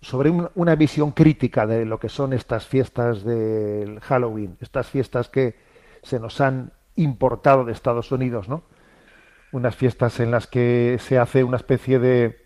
[0.00, 5.28] sobre un- una visión crítica de lo que son estas fiestas del Halloween, estas fiestas
[5.28, 5.56] que
[6.02, 8.62] se nos han importado de Estados Unidos, ¿no?
[9.52, 12.44] Unas fiestas en las que se hace una especie de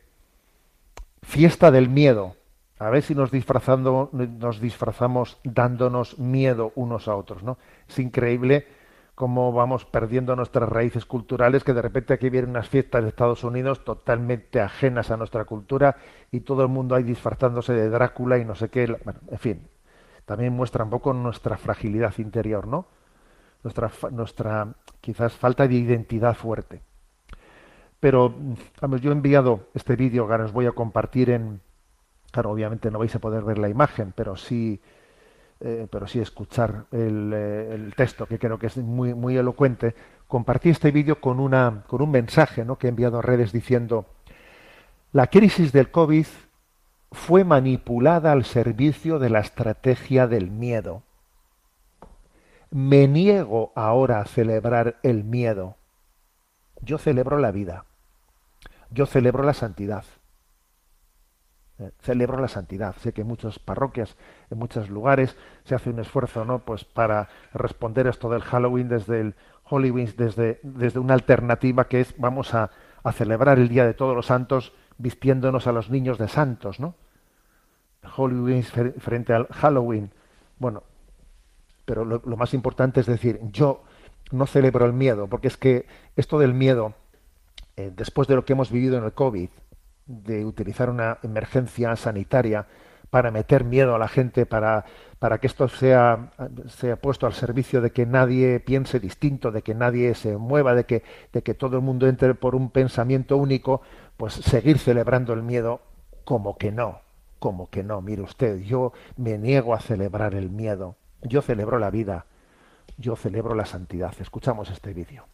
[1.22, 2.36] fiesta del miedo.
[2.78, 7.58] A ver si nos disfrazando, nos disfrazamos dándonos miedo unos a otros, ¿no?
[7.88, 8.66] Es increíble
[9.22, 13.44] cómo vamos perdiendo nuestras raíces culturales, que de repente aquí vienen unas fiestas de Estados
[13.44, 15.94] Unidos totalmente ajenas a nuestra cultura
[16.32, 18.98] y todo el mundo ahí disfrazándose de Drácula y no sé qué.
[19.04, 19.68] Bueno, en fin,
[20.24, 22.88] también muestra un poco nuestra fragilidad interior, ¿no?
[23.62, 26.82] Nuestra, nuestra quizás falta de identidad fuerte.
[28.00, 28.34] Pero,
[28.80, 31.60] vamos, yo he enviado este vídeo ahora os voy a compartir en...
[32.32, 34.80] Claro, obviamente no vais a poder ver la imagen, pero sí,
[35.64, 39.94] eh, pero sí escuchar el, eh, el texto, que creo que es muy, muy elocuente.
[40.26, 41.36] Compartí este vídeo con,
[41.86, 42.78] con un mensaje ¿no?
[42.78, 44.06] que he enviado a redes diciendo,
[45.12, 46.26] la crisis del COVID
[47.12, 51.02] fue manipulada al servicio de la estrategia del miedo.
[52.70, 55.76] Me niego ahora a celebrar el miedo.
[56.80, 57.84] Yo celebro la vida.
[58.90, 60.04] Yo celebro la santidad.
[62.00, 62.94] Celebro la santidad.
[62.96, 64.16] Sé que en muchas parroquias,
[64.50, 66.60] en muchos lugares, se hace un esfuerzo, ¿no?
[66.60, 69.34] Pues para responder esto del Halloween desde el
[69.68, 72.70] Halloween, desde, desde una alternativa que es vamos a,
[73.02, 76.94] a celebrar el Día de Todos los Santos vistiéndonos a los niños de santos, ¿no?
[78.02, 80.10] Halloween fre- frente al Halloween.
[80.58, 80.82] Bueno,
[81.84, 83.82] pero lo, lo más importante es decir, yo
[84.30, 86.94] no celebro el miedo, porque es que esto del miedo,
[87.76, 89.50] eh, después de lo que hemos vivido en el COVID,
[90.12, 92.66] de utilizar una emergencia sanitaria
[93.10, 94.84] para meter miedo a la gente, para,
[95.18, 96.30] para que esto sea,
[96.68, 100.84] sea puesto al servicio de que nadie piense distinto, de que nadie se mueva, de
[100.84, 103.82] que, de que todo el mundo entre por un pensamiento único,
[104.16, 105.80] pues seguir celebrando el miedo
[106.24, 107.00] como que no,
[107.38, 108.00] como que no.
[108.00, 110.96] Mire usted, yo me niego a celebrar el miedo.
[111.22, 112.26] Yo celebro la vida.
[112.96, 114.14] Yo celebro la santidad.
[114.20, 115.26] Escuchamos este vídeo.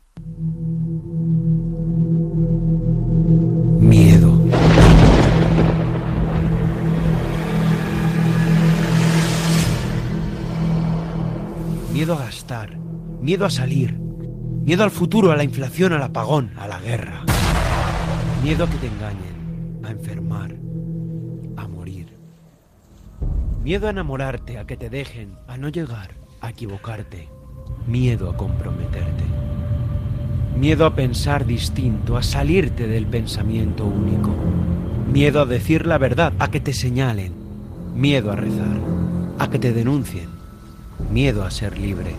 [11.98, 12.78] Miedo a gastar,
[13.20, 17.24] miedo a salir, miedo al futuro, a la inflación, al apagón, a la guerra.
[18.40, 20.54] Miedo a que te engañen, a enfermar,
[21.56, 22.14] a morir.
[23.64, 27.28] Miedo a enamorarte, a que te dejen, a no llegar, a equivocarte.
[27.88, 29.24] Miedo a comprometerte.
[30.56, 34.30] Miedo a pensar distinto, a salirte del pensamiento único.
[35.12, 37.32] Miedo a decir la verdad, a que te señalen.
[37.96, 38.78] Miedo a rezar,
[39.40, 40.37] a que te denuncien.
[41.10, 42.14] Miedo a ser libre,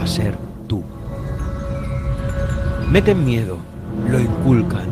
[0.00, 0.82] a ser tú.
[2.90, 3.58] Meten miedo,
[4.08, 4.88] lo inculcan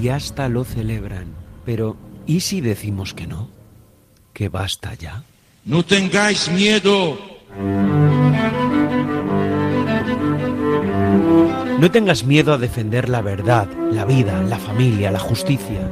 [0.00, 1.26] y hasta lo celebran.
[1.64, 3.48] Pero, ¿y si decimos que no?
[4.32, 5.24] ¿Que basta ya?
[5.64, 7.18] No tengáis miedo.
[11.80, 15.88] No tengas miedo a defender la verdad, la vida, la familia, la justicia,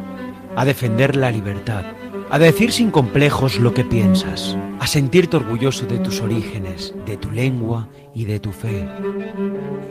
[0.55, 1.85] a defender la libertad,
[2.31, 7.31] a decir sin complejos lo que piensas, a sentirte orgulloso de tus orígenes, de tu
[7.31, 8.87] lengua y de tu fe.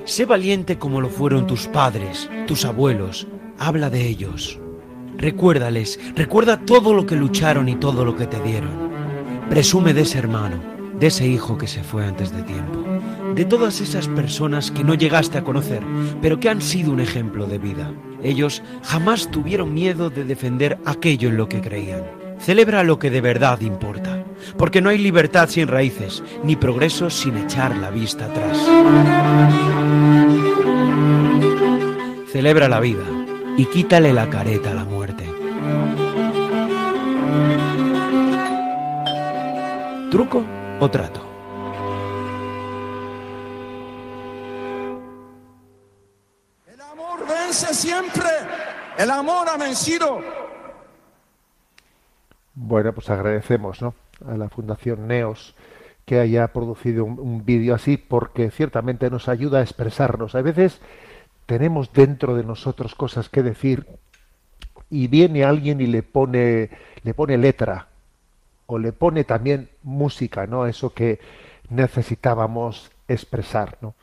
[0.05, 4.59] Sé valiente como lo fueron tus padres, tus abuelos, habla de ellos.
[5.17, 8.91] Recuérdales, recuerda todo lo que lucharon y todo lo que te dieron.
[9.49, 10.61] Presume de ese hermano,
[10.99, 12.83] de ese hijo que se fue antes de tiempo,
[13.33, 15.81] de todas esas personas que no llegaste a conocer,
[16.21, 17.91] pero que han sido un ejemplo de vida.
[18.21, 22.26] Ellos jamás tuvieron miedo de defender aquello en lo que creían.
[22.39, 24.23] Celebra lo que de verdad importa,
[24.57, 28.57] porque no hay libertad sin raíces, ni progreso sin echar la vista atrás.
[32.37, 33.03] celebra la vida
[33.57, 35.23] y quítale la careta a la muerte.
[40.11, 40.45] ¿Truco
[40.79, 41.21] o trato?
[46.67, 48.29] El amor vence siempre.
[48.99, 50.46] El amor ha vencido.
[52.59, 53.93] Bueno, pues agradecemos ¿no?
[54.25, 55.53] a la Fundación Neos
[56.05, 60.33] que haya producido un, vídeo así porque ciertamente nos ayuda a expresarnos.
[60.33, 60.81] A veces
[61.45, 63.85] tenemos dentro de nosotros cosas que decir
[64.89, 66.71] y viene alguien y le pone
[67.03, 67.89] le pone letra
[68.65, 70.65] o le pone también música, ¿no?
[70.65, 71.19] Eso que
[71.69, 73.93] necesitábamos expresar, ¿no?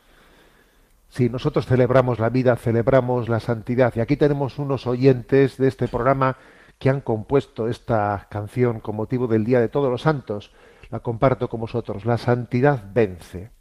[1.09, 3.93] Si nosotros celebramos la vida, celebramos la santidad.
[3.97, 6.37] Y aquí tenemos unos oyentes de este programa
[6.79, 10.53] que han compuesto esta canción con motivo del Día de Todos los Santos.
[10.91, 12.05] La comparto con vosotros.
[12.05, 13.54] La santidad vence.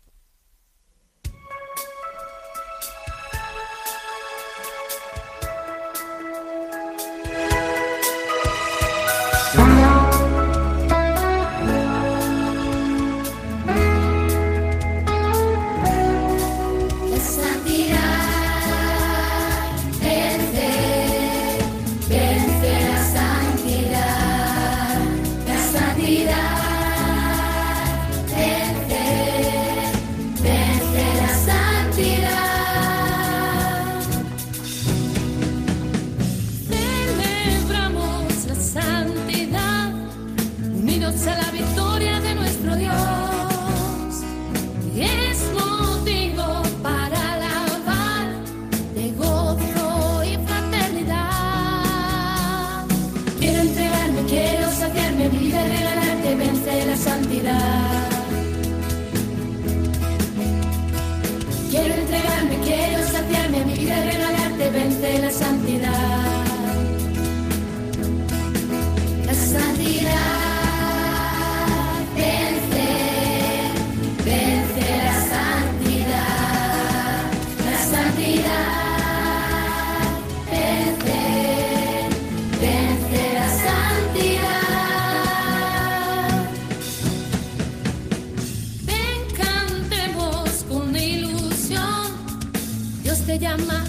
[93.44, 93.83] Llama,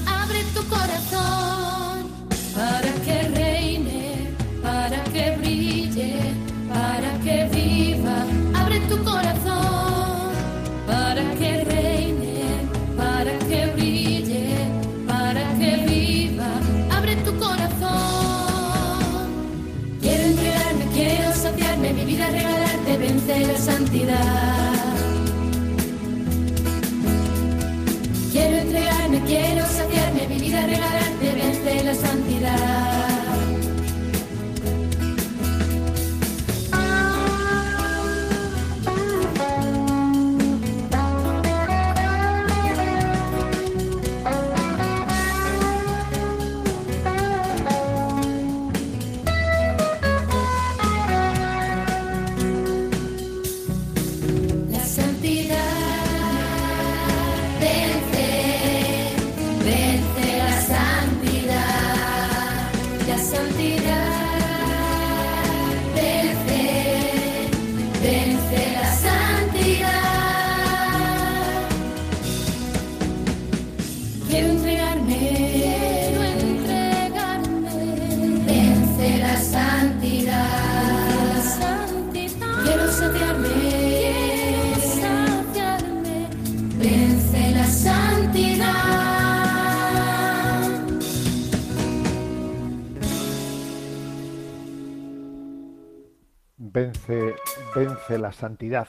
[97.75, 98.89] Vence, la santidad.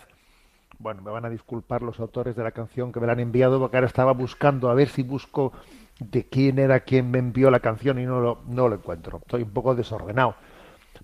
[0.77, 3.59] Bueno, me van a disculpar los autores de la canción que me la han enviado
[3.59, 5.53] porque ahora estaba buscando a ver si busco
[5.99, 9.19] de quién era quien me envió la canción y no lo, no lo encuentro.
[9.19, 10.35] Estoy un poco desordenado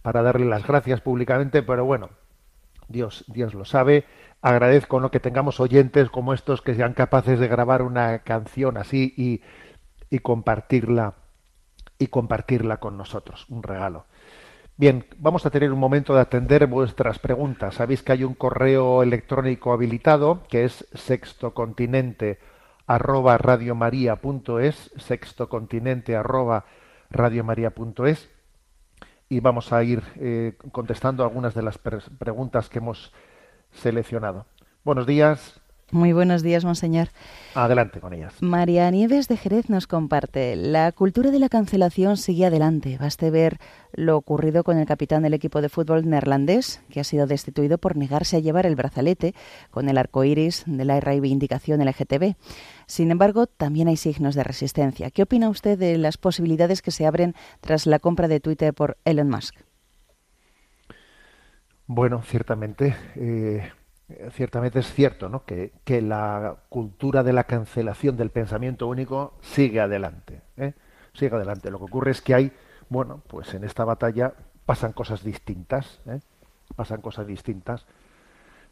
[0.01, 2.09] para darle las gracias públicamente, pero bueno,
[2.87, 4.05] Dios, Dios lo sabe.
[4.41, 5.09] Agradezco ¿no?
[5.09, 9.41] que tengamos oyentes como estos que sean capaces de grabar una canción así y,
[10.09, 11.15] y compartirla
[11.97, 13.45] y compartirla con nosotros.
[13.49, 14.05] Un regalo.
[14.77, 17.75] Bien, vamos a tener un momento de atender vuestras preguntas.
[17.75, 22.39] Sabéis que hay un correo electrónico habilitado que es sextocontinente
[22.87, 23.37] arroba
[24.97, 26.65] sextocontinente arroba
[27.11, 28.29] radiomaria.es
[29.29, 33.13] y vamos a ir eh, contestando algunas de las pre- preguntas que hemos
[33.71, 34.45] seleccionado.
[34.83, 35.60] Buenos días.
[35.91, 37.09] Muy buenos días, monseñor.
[37.53, 38.33] Adelante con ellas.
[38.41, 42.97] María Nieves de Jerez nos comparte, la cultura de la cancelación sigue adelante.
[42.97, 43.57] Baste ver
[43.91, 47.97] lo ocurrido con el capitán del equipo de fútbol neerlandés, que ha sido destituido por
[47.97, 49.35] negarse a llevar el brazalete
[49.69, 52.35] con el arco iris de la reivindicación LGTB.
[52.85, 55.11] Sin embargo, también hay signos de resistencia.
[55.11, 58.97] ¿Qué opina usted de las posibilidades que se abren tras la compra de Twitter por
[59.03, 59.55] Elon Musk?
[61.85, 63.69] Bueno, ciertamente, eh,
[64.31, 65.45] ciertamente es cierto ¿no?
[65.45, 70.41] que, que, la cultura de la cancelación del pensamiento único sigue adelante.
[70.57, 70.73] ¿eh?
[71.13, 71.71] Sigue adelante.
[71.71, 72.51] Lo que ocurre es que hay,
[72.89, 74.33] bueno, pues en esta batalla
[74.65, 75.99] pasan cosas distintas.
[76.07, 76.19] ¿eh?
[76.75, 77.85] Pasan cosas distintas.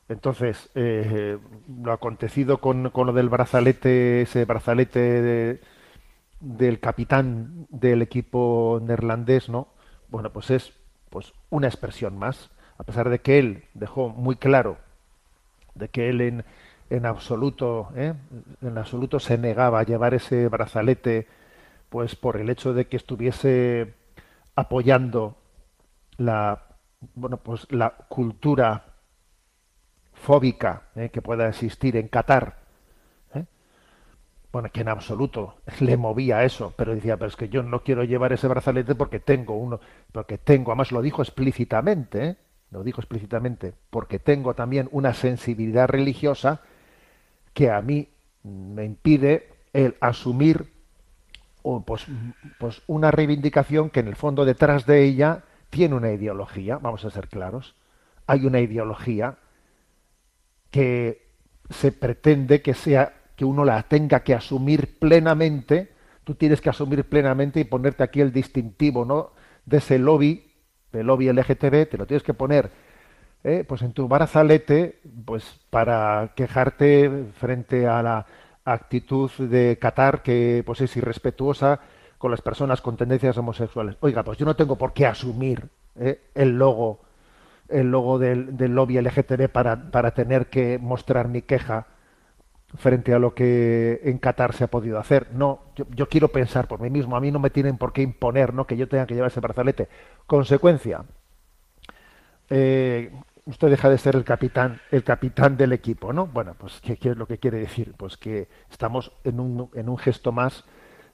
[0.08, 1.38] Entonces, eh,
[1.82, 5.62] lo acontecido con, con, lo del brazalete, ese brazalete de,
[6.40, 9.68] del capitán del equipo neerlandés, ¿no?
[10.10, 10.74] Bueno, pues es
[11.10, 14.78] pues una expresión más a pesar de que él dejó muy claro
[15.80, 16.46] de que él en,
[16.90, 18.14] en absoluto ¿eh?
[18.62, 21.28] en absoluto se negaba a llevar ese brazalete
[21.90, 23.94] pues por el hecho de que estuviese
[24.56, 25.38] apoyando
[26.18, 26.64] la
[27.16, 28.84] bueno pues la cultura
[30.14, 31.10] fóbica ¿eh?
[31.10, 32.58] que pueda existir en Qatar
[33.34, 33.46] ¿eh?
[34.52, 38.04] bueno que en absoluto le movía eso pero decía pero es que yo no quiero
[38.04, 39.80] llevar ese brazalete porque tengo uno
[40.12, 42.49] porque tengo además lo dijo explícitamente.
[42.72, 46.62] Lo digo explícitamente, porque tengo también una sensibilidad religiosa
[47.54, 48.08] que a mí
[48.44, 50.72] me impide el asumir
[51.86, 52.06] pues,
[52.58, 57.12] pues una reivindicación que en el fondo detrás de ella tiene una ideología, vamos a
[57.12, 57.76] ser claros,
[58.26, 59.38] hay una ideología
[60.72, 61.28] que
[61.70, 65.94] se pretende que sea que uno la tenga que asumir plenamente,
[66.24, 69.32] tú tienes que asumir plenamente y ponerte aquí el distintivo, ¿no?
[69.66, 70.49] de ese lobby
[70.94, 72.70] el lobby LGTB, te lo tienes que poner
[73.44, 78.26] eh, pues en tu brazalete pues para quejarte frente a la
[78.66, 81.80] actitud de Qatar que pues es irrespetuosa
[82.18, 83.96] con las personas con tendencias homosexuales.
[84.02, 87.02] Oiga, pues yo no tengo por qué asumir eh, el logo
[87.70, 91.86] el logo del, del lobby LGTB para, para tener que mostrar mi queja
[92.78, 95.28] frente a lo que en Qatar se ha podido hacer.
[95.34, 97.16] No, yo, yo, quiero pensar por mí mismo.
[97.16, 98.68] A mí no me tienen por qué imponer ¿no?
[98.68, 99.90] que yo tenga que llevar ese brazalete.
[100.28, 101.04] Consecuencia,
[102.50, 103.12] eh,
[103.46, 106.28] usted deja de ser el capitán, el capitán del equipo, ¿no?
[106.28, 107.94] Bueno, pues ¿qué, ¿qué, es lo que quiere decir?
[107.98, 110.66] Pues que estamos en un, en un gesto más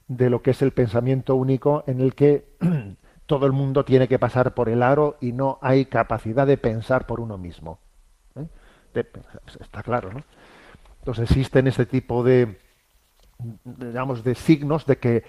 [0.08, 2.56] de lo que es el pensamiento único en el que
[3.26, 7.06] todo el mundo tiene que pasar por el aro y no hay capacidad de pensar
[7.06, 7.80] por uno mismo.
[8.36, 8.46] ¿eh?
[9.60, 10.22] Está claro, ¿no?
[11.06, 12.58] Entonces existen este tipo de,
[13.64, 15.22] digamos, de signos de que,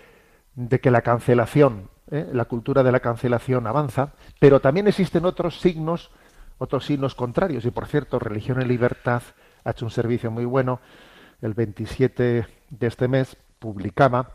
[0.55, 2.27] de que la cancelación, ¿eh?
[2.33, 6.09] la cultura de la cancelación avanza, pero también existen otros signos,
[6.57, 7.63] otros signos contrarios.
[7.63, 9.21] Y por cierto, Religión y Libertad
[9.63, 10.79] ha hecho un servicio muy bueno.
[11.43, 14.31] El 27 de este mes publicaba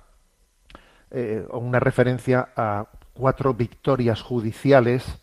[1.11, 5.21] eh, una referencia a cuatro victorias judiciales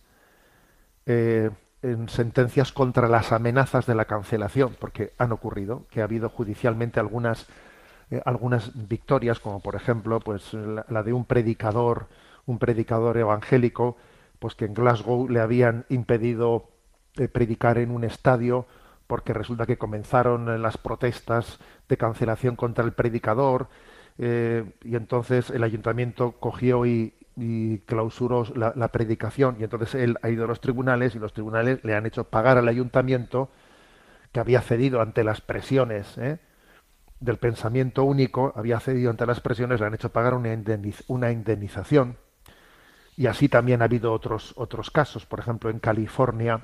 [1.06, 1.50] eh,
[1.82, 7.00] en sentencias contra las amenazas de la cancelación, porque han ocurrido, que ha habido judicialmente
[7.00, 7.48] algunas,
[8.12, 12.08] eh, algunas victorias, como por ejemplo, pues la, de un predicador,
[12.46, 13.98] un predicador evangélico,
[14.40, 16.70] pues que en Glasgow le habían impedido
[17.18, 18.66] eh, predicar en un estadio
[19.08, 23.68] porque resulta que comenzaron las protestas de cancelación contra el predicador
[24.20, 29.58] eh, y entonces el ayuntamiento cogió y, y clausuró la, predicación.
[29.60, 32.58] Y entonces él ha ido a los tribunales y los tribunales le han hecho pagar
[32.58, 33.50] al ayuntamiento
[34.32, 36.40] que había cedido ante las presiones ¿eh?
[37.20, 40.58] del pensamiento único, había cedido ante las presiones, le han hecho pagar una,
[41.08, 42.18] una indemnización.
[43.18, 46.62] Y así también ha habido otros otros casos, por ejemplo en California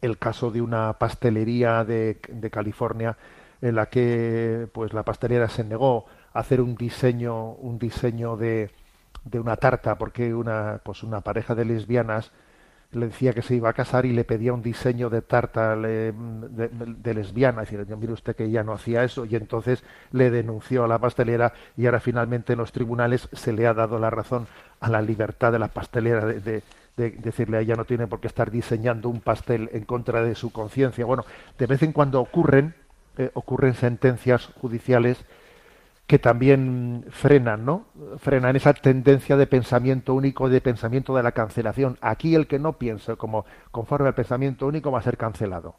[0.00, 3.16] el caso de una pastelería de, de California
[3.60, 8.70] en la que pues la pastelera se negó a hacer un diseño un diseño de
[9.30, 12.32] de una tarta porque una pues una pareja de lesbianas
[12.92, 16.12] le decía que se iba a casar y le pedía un diseño de tarta de,
[16.12, 17.62] de, de lesbiana.
[17.62, 20.98] Es decir, mire usted que ella no hacía eso y entonces le denunció a la
[20.98, 24.46] pastelera y ahora finalmente en los tribunales se le ha dado la razón
[24.80, 26.62] a la libertad de la pastelera de, de,
[26.96, 30.34] de decirle a ella no tiene por qué estar diseñando un pastel en contra de
[30.34, 31.04] su conciencia.
[31.04, 31.24] Bueno,
[31.58, 32.74] de vez en cuando ocurren,
[33.18, 35.24] eh, ocurren sentencias judiciales
[36.08, 37.84] que también frenan, ¿no?
[38.16, 41.98] Frenan esa tendencia de pensamiento único, de pensamiento de la cancelación.
[42.00, 45.76] Aquí el que no piense como conforme al pensamiento único va a ser cancelado.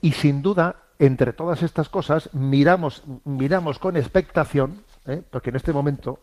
[0.00, 5.22] Y sin duda, entre todas estas cosas, miramos, miramos con expectación, ¿eh?
[5.30, 6.18] porque en este momento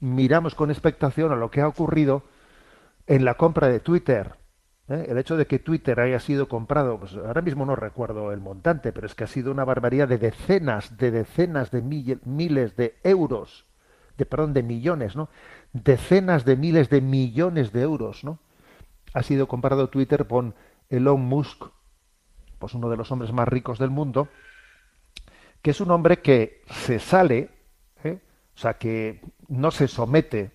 [0.00, 2.22] miramos con expectación a lo que ha ocurrido
[3.06, 4.32] en la compra de Twitter.
[4.92, 5.06] ¿Eh?
[5.08, 8.92] El hecho de que Twitter haya sido comprado, pues ahora mismo no recuerdo el montante,
[8.92, 13.66] pero es que ha sido una barbaridad de decenas, de decenas de miles de euros,
[14.18, 15.28] de perdón, de millones, ¿no?
[15.72, 18.38] Decenas de miles de millones de euros, ¿no?
[19.14, 20.54] Ha sido comprado Twitter por
[20.90, 21.66] Elon Musk,
[22.58, 24.28] pues uno de los hombres más ricos del mundo,
[25.62, 27.50] que es un hombre que se sale,
[28.04, 28.18] ¿eh?
[28.54, 30.50] o sea, que no se somete,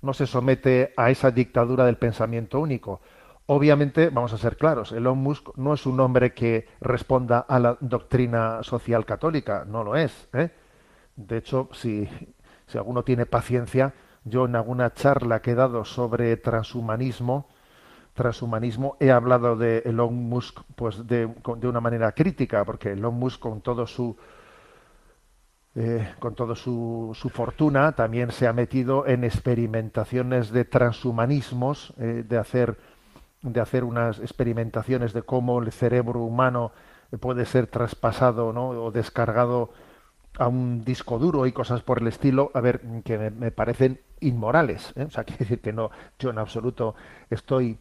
[0.00, 3.00] no se somete a esa dictadura del pensamiento único.
[3.46, 7.76] Obviamente, vamos a ser claros, Elon Musk no es un hombre que responda a la
[7.80, 10.28] doctrina social católica, no lo es.
[10.32, 10.50] ¿eh?
[11.16, 12.08] De hecho, si,
[12.74, 17.48] alguno tiene paciencia, yo en alguna charla que he dado sobre transhumanismo,
[18.14, 21.26] transhumanismo, he hablado de Elon Musk pues de,
[21.56, 24.16] de una manera crítica, porque Elon Musk con todo su
[25.74, 32.24] eh, con toda su, su, fortuna también se ha metido en experimentaciones de transhumanismos, eh,
[32.28, 32.76] de hacer
[33.42, 36.72] de hacer unas experimentaciones de cómo el cerebro humano
[37.20, 38.68] puede ser traspasado ¿no?
[38.70, 39.70] o descargado
[40.38, 44.92] a un disco duro y cosas por el estilo, a ver, que me, parecen inmorales.
[44.96, 45.04] ¿eh?
[45.04, 46.94] O sea, quiere decir que no, yo en absoluto
[47.28, 47.78] estoy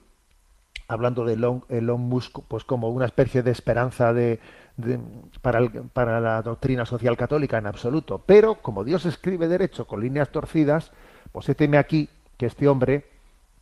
[0.87, 4.41] hablando de Elon, Elon Musk pues como una especie de esperanza de,
[4.75, 4.99] de
[5.41, 8.23] para, el, para la doctrina social católica en absoluto.
[8.25, 10.91] Pero como Dios escribe derecho con líneas torcidas,
[11.31, 13.05] pues se teme aquí que este hombre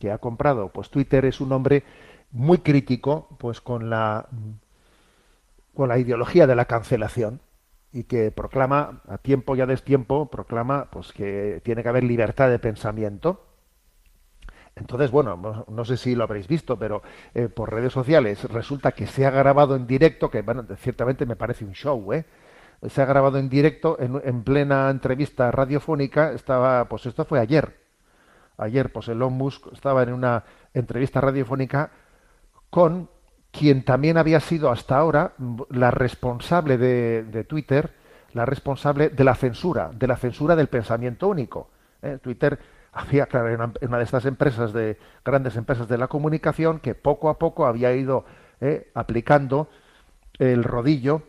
[0.00, 1.84] que ha comprado pues Twitter es un hombre
[2.32, 4.26] muy crítico pues con la
[5.74, 7.40] con la ideología de la cancelación
[7.92, 12.50] y que proclama a tiempo y a destiempo proclama pues que tiene que haber libertad
[12.50, 13.46] de pensamiento
[14.76, 17.02] entonces, bueno, no, sé si lo habréis visto, pero
[17.34, 21.36] eh, por redes sociales resulta que se ha grabado en directo, que bueno, ciertamente me
[21.36, 22.24] parece un show, ¿eh?
[22.88, 27.79] Se ha grabado en directo en, en, plena entrevista radiofónica, estaba, pues esto fue ayer.
[28.60, 30.44] Ayer, pues Elon Musk estaba en una
[30.74, 31.90] entrevista radiofónica
[32.68, 33.08] con
[33.50, 35.32] quien también había sido hasta ahora
[35.70, 37.92] la responsable de, Twitter,
[38.32, 41.70] la responsable de la censura, de la censura del pensamiento único.
[42.02, 42.18] ¿eh?
[42.22, 42.58] Twitter
[42.92, 47.38] había, una, una, de estas empresas de grandes empresas de la comunicación que poco a
[47.38, 48.24] poco había ido
[48.60, 49.68] eh, aplicando
[50.38, 51.22] el rodillo,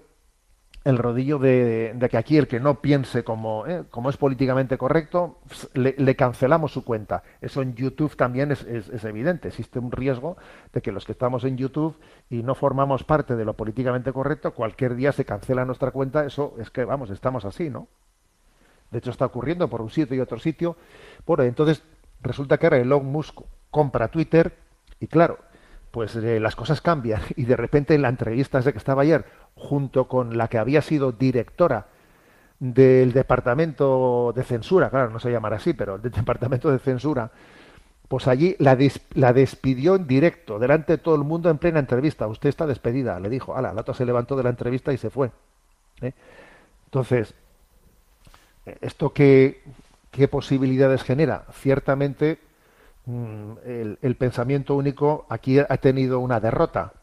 [0.83, 5.37] el rodillo de, que aquí el que no piense como, eh, como es políticamente correcto,
[5.73, 7.23] le, le, cancelamos su cuenta.
[7.39, 9.49] Eso en YouTube también es, es, es, evidente.
[9.49, 10.37] Existe un riesgo
[10.73, 11.95] de que los que estamos en YouTube
[12.29, 16.25] y no formamos parte de lo políticamente correcto, cualquier día se cancela nuestra cuenta.
[16.25, 17.87] Eso es que, vamos, estamos así, ¿no?
[18.89, 20.77] De hecho, está ocurriendo por un sitio y otro sitio.
[21.27, 21.83] Bueno, entonces
[22.21, 24.57] resulta que ahora Elon Musk compra Twitter
[24.99, 25.37] y claro,
[25.91, 29.25] pues eh, las cosas cambian y de repente en la entrevista de que estaba ayer,
[29.55, 31.87] junto con la que había sido directora
[32.59, 37.31] del departamento de censura, claro, no se llamará así, pero del departamento de censura,
[38.07, 41.79] pues allí la, des la, despidió en directo, delante de todo el mundo en plena
[41.79, 42.27] entrevista.
[42.27, 43.55] Usted está despedida, le dijo.
[43.55, 45.31] Ala, la otra se levantó de la entrevista y se fue.
[46.01, 46.11] ¿eh?
[46.87, 47.33] Entonces,
[48.65, 49.61] ¿Esto qué,
[50.11, 51.45] qué posibilidades genera?
[51.53, 52.39] Ciertamente
[53.65, 56.93] el, el, pensamiento único aquí ha tenido una derrota.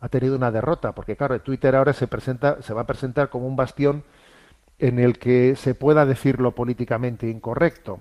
[0.00, 3.46] Ha tenido una derrota, porque claro, Twitter ahora se presenta, se va a presentar como
[3.46, 4.04] un bastión
[4.78, 8.00] en el que se pueda decir lo políticamente incorrecto.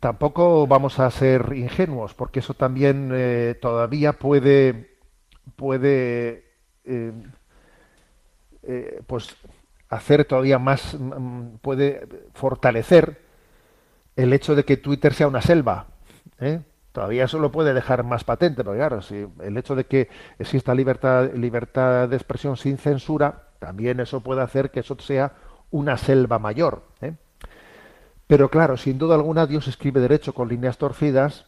[0.00, 4.96] Tampoco vamos a ser ingenuos, porque eso también eh, todavía puede,
[5.56, 6.44] puede
[6.84, 7.12] eh,
[8.62, 9.36] eh, pues
[9.90, 10.96] hacer todavía más,
[11.60, 13.20] puede fortalecer
[14.16, 15.88] el hecho de que Twitter sea una selva.
[16.40, 16.62] ¿Eh?
[16.92, 20.74] Todavía eso lo puede dejar más patente, porque claro, si el hecho de que exista
[20.74, 21.28] libertad,
[22.08, 25.34] de expresión sin censura, también eso puede hacer que eso sea
[25.70, 26.82] una selva mayor.
[27.00, 27.14] ¿eh?
[28.26, 31.46] Pero claro, sin duda alguna Dios escribe derecho con líneas torcidas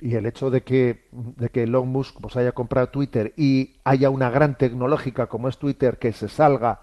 [0.00, 4.10] y el hecho de que, de que Elon Musk pues, haya comprado Twitter y haya
[4.10, 6.82] una gran tecnológica como es Twitter que se salga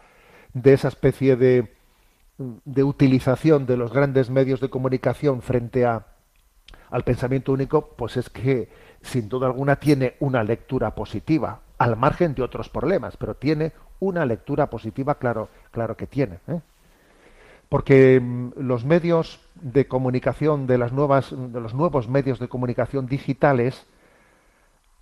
[0.53, 1.75] de esa especie de,
[2.37, 6.10] de utilización de los grandes medios de comunicación frente a,
[6.91, 8.69] al pensamiento único, pues es que
[9.01, 14.25] sin duda alguna tiene una lectura positiva, al margen de otros problemas, pero tiene una
[14.25, 16.39] lectura positiva, claro, claro que tiene.
[16.47, 16.59] ¿eh?
[17.69, 23.07] Porque mm, los medios de comunicación de las nuevas, de los nuevos medios de comunicación
[23.07, 23.85] digitales,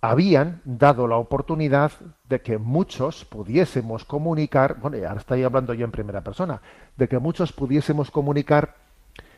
[0.00, 1.92] habían dado la oportunidad
[2.28, 6.62] de que muchos pudiésemos comunicar, bueno, ahora estoy hablando yo en primera persona,
[6.96, 8.76] de que muchos pudiésemos comunicar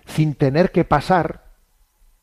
[0.07, 1.42] sin tener que pasar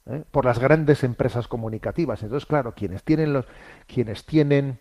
[0.10, 0.24] ¿eh?
[0.32, 2.22] por las grandes empresas comunicativas.
[2.24, 3.45] Entonces, claro, quienes tienen los,
[3.88, 4.80] quienes tienen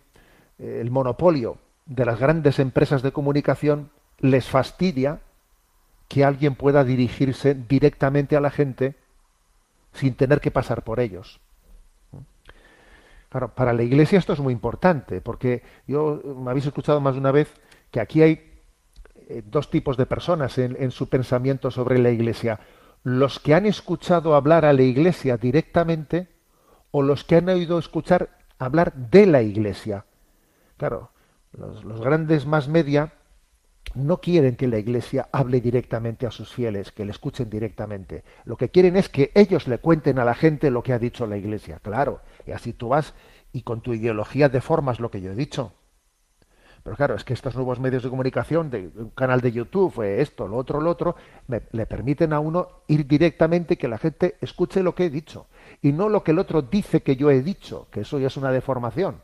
[0.57, 5.19] eh, el monopolio de las grandes empresas de comunicación les fastidia
[6.07, 8.95] que alguien pueda dirigirse directamente a la gente
[9.93, 11.39] sin tener que pasar por ellos.
[13.29, 17.19] Claro, para la Iglesia esto es muy importante, porque yo me habéis escuchado más de
[17.19, 17.53] una vez
[17.91, 18.51] que aquí hay
[19.29, 22.59] eh, dos tipos de personas en su pensamiento sobre la Iglesia.
[23.03, 26.27] Los que han escuchado hablar a la Iglesia directamente
[26.91, 30.05] o los que han oído escuchar hablar de la Iglesia.
[30.77, 31.11] Claro,
[31.51, 33.13] los, los grandes más media
[33.95, 38.23] no quieren que la Iglesia hable directamente a sus fieles, que le escuchen directamente.
[38.45, 41.25] Lo que quieren es que ellos le cuenten a la gente lo que ha dicho
[41.25, 41.79] la Iglesia.
[41.81, 43.13] Claro, y así tú vas
[43.51, 45.73] y con tu ideología deformas lo que yo he dicho.
[46.83, 50.47] Pero claro, es que estos nuevos medios de comunicación, de un canal de YouTube, esto,
[50.47, 51.15] lo otro, lo otro,
[51.47, 55.47] le permiten a uno ir directamente que la gente escuche lo que he dicho.
[55.81, 58.37] Y no lo que el otro dice que yo he dicho, que eso ya es
[58.37, 59.21] una deformación.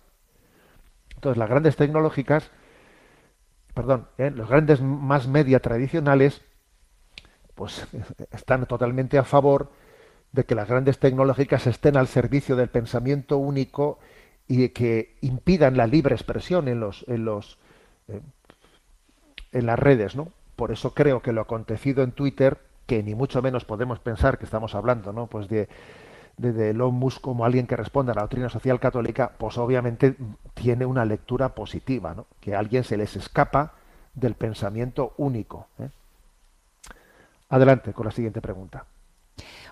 [1.16, 2.52] Entonces, las grandes tecnológicas,
[3.74, 6.42] perdón, eh, los grandes más media tradicionales,
[7.56, 7.88] pues
[8.32, 9.72] están totalmente a favor
[10.34, 14.00] de que las grandes tecnológicas estén al servicio del pensamiento único
[14.48, 17.58] y que impidan la libre expresión en los en los
[18.08, 18.22] eh,
[19.52, 20.30] en las redes, ¿no?
[20.56, 24.46] Por eso creo que lo acontecido en Twitter, que ni mucho menos podemos pensar que
[24.46, 25.28] estamos hablando, ¿no?
[25.28, 25.68] Pues de
[26.38, 30.16] de, de Elon Musk como alguien que responde a la doctrina social católica, pues obviamente
[30.54, 32.26] tiene una lectura positiva, ¿no?
[32.42, 33.74] Que a alguien se les escapa
[34.14, 35.68] del pensamiento único.
[35.80, 35.90] ¿eh?
[37.50, 38.86] Adelante con la siguiente pregunta.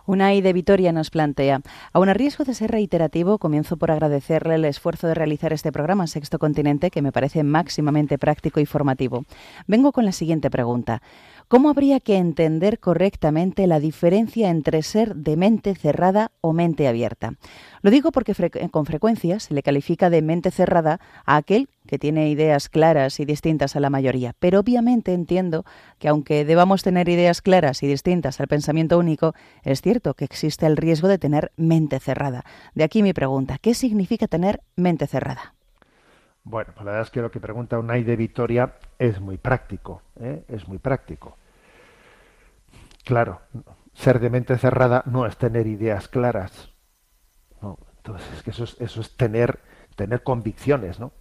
[0.05, 1.61] Unai de Vitoria nos plantea,
[1.95, 6.07] aun a riesgo de ser reiterativo, comienzo por agradecerle el esfuerzo de realizar este programa
[6.07, 9.23] Sexto Continente, que me parece máximamente práctico y formativo.
[9.65, 11.01] Vengo con la siguiente pregunta.
[11.53, 17.35] ¿Cómo habría que entender correctamente la diferencia entre ser de mente cerrada o mente abierta?
[17.83, 18.33] Lo digo porque
[18.71, 23.25] con frecuencia se le califica de mente cerrada a aquel que tiene ideas claras y
[23.25, 25.63] distintas a la mayoría, pero obviamente entiendo
[25.99, 30.65] que aunque debamos tener ideas claras y distintas al pensamiento único, es cierto que existe
[30.65, 32.45] el riesgo de tener mente cerrada.
[32.73, 35.53] De aquí mi pregunta, ¿qué significa tener mente cerrada?
[36.45, 40.01] Bueno, pues la verdad es que lo que pregunta Unai de Vitoria es muy práctico,
[40.19, 40.43] ¿eh?
[40.47, 41.37] es muy práctico.
[43.03, 43.41] Claro,
[43.93, 46.69] ser de mente cerrada no es tener ideas claras.
[47.61, 49.59] No, entonces eso es, eso es tener,
[49.95, 51.11] tener convicciones, ¿no?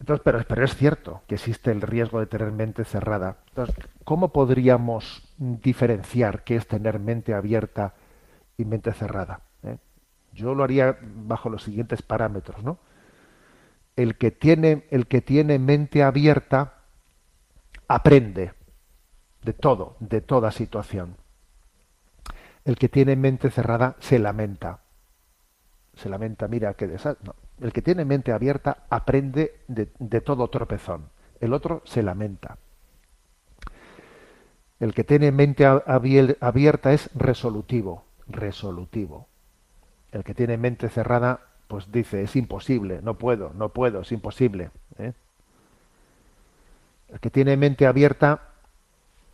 [0.00, 3.38] Entonces, pero, pero es cierto que existe el riesgo de tener mente cerrada.
[3.48, 7.94] Entonces, ¿cómo podríamos diferenciar qué es tener mente abierta
[8.56, 9.40] y mente cerrada?
[9.64, 9.78] eh?
[10.32, 12.78] Yo lo haría bajo los siguientes parámetros, ¿no?
[13.96, 16.74] El que tiene, el que tiene mente abierta
[17.88, 18.52] aprende
[19.48, 21.16] de todo, de toda situación.
[22.66, 24.80] El que tiene mente cerrada se lamenta.
[25.94, 27.32] Se lamenta, mira qué desastre.
[27.58, 31.08] El que tiene mente abierta aprende de, de todo tropezón.
[31.40, 32.58] El otro se lamenta.
[34.80, 39.28] El que tiene mente abierta es resolutivo, resolutivo.
[40.12, 44.70] El que tiene mente cerrada, pues dice, es imposible, no puedo, no puedo, es imposible.
[44.98, 45.14] ¿eh?
[47.08, 48.47] El que tiene mente abierta,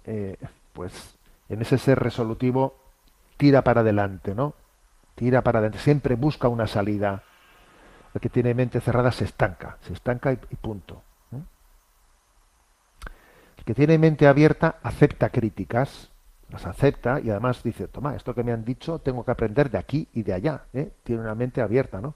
[0.04, 0.36] eh,
[0.72, 1.16] pues
[1.48, 2.74] en ese ser resolutivo,
[3.36, 4.54] tira para adelante, ¿no?
[5.14, 7.22] Tira para adelante, siempre busca una salida.
[8.14, 11.02] El que tiene mente cerrada se estanca, se estanca y, punto.
[11.32, 11.40] ¿eh?
[13.58, 16.10] El que tiene mente abierta acepta críticas,
[16.50, 19.78] las acepta y además dice, toma, esto que me han dicho tengo que aprender de
[19.78, 20.64] aquí y de allá.
[20.72, 20.92] ¿eh?
[21.02, 22.14] Tiene una mente abierta, ¿no?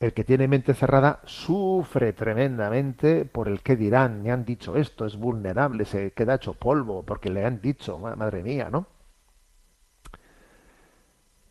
[0.00, 5.04] El que tiene mente cerrada sufre tremendamente por el que dirán, me han dicho esto,
[5.04, 8.86] es vulnerable, se queda hecho polvo porque le han dicho, ma- madre mía, ¿no?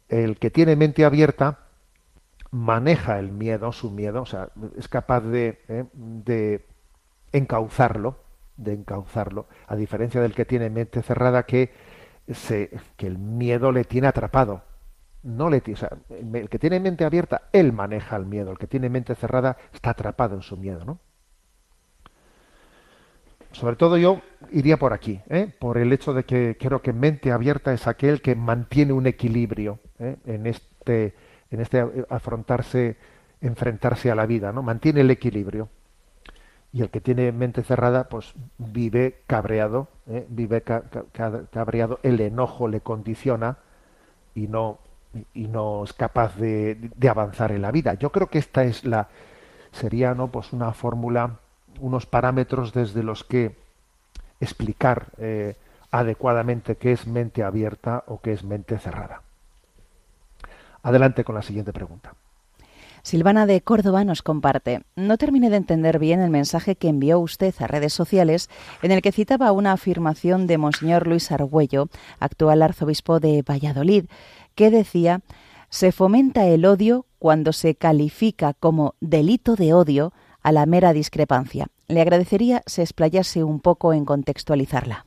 [0.09, 1.59] El que tiene mente abierta
[2.51, 5.85] maneja el miedo, su miedo, o sea, es capaz de, ¿eh?
[5.93, 6.65] de
[7.33, 8.17] encauzarlo,
[8.57, 11.73] de encauzarlo, a diferencia del que tiene mente cerrada que
[12.31, 14.63] se, que el miedo le tiene atrapado.
[15.26, 15.76] No le, o
[16.34, 18.51] el que tiene mente abierta, él maneja el miedo.
[18.51, 20.99] El que tiene mente cerrada está atrapado en su miedo, ¿no?
[23.51, 24.21] Sobre todo yo
[24.51, 25.49] iría por aquí, ¿eh?
[25.59, 29.80] por el hecho de que creo que mente abierta es aquel que mantiene un equilibrio
[29.99, 30.17] ¿eh?
[30.26, 31.15] en este,
[31.51, 32.97] en este afrontarse,
[33.39, 34.61] enfrentarse a la vida, ¿no?
[34.61, 35.69] Mantiene el equilibrio.
[36.73, 40.26] Y el que tiene mente cerrada, pues vive cabreado, ¿eh?
[40.28, 43.57] vive ca- ca- ca- cabreado, el enojo le condiciona
[44.36, 44.80] y no
[45.34, 47.93] y no es capaz de, de avanzar en la vida.
[47.95, 49.07] Yo creo que esta es la
[49.72, 51.39] sería no pues una fórmula,
[51.80, 53.55] unos parámetros desde los que
[54.39, 55.55] explicar eh,
[55.91, 59.22] adecuadamente qué es mente abierta o qué es mente cerrada.
[60.82, 62.13] Adelante con la siguiente pregunta.
[63.01, 64.82] Silvana de Córdoba nos comparte.
[64.95, 68.49] No terminé de entender bien el mensaje que envió usted a redes sociales
[68.82, 71.88] en el que citaba una afirmación de Monseñor Luis Argüello,
[72.20, 74.05] actual arzobispo de Valladolid,
[74.55, 75.21] que decía
[75.69, 81.67] Se fomenta el odio cuando se califica como delito de odio a la mera discrepancia.
[81.87, 85.05] Le agradecería se explayase un poco en contextualizarla.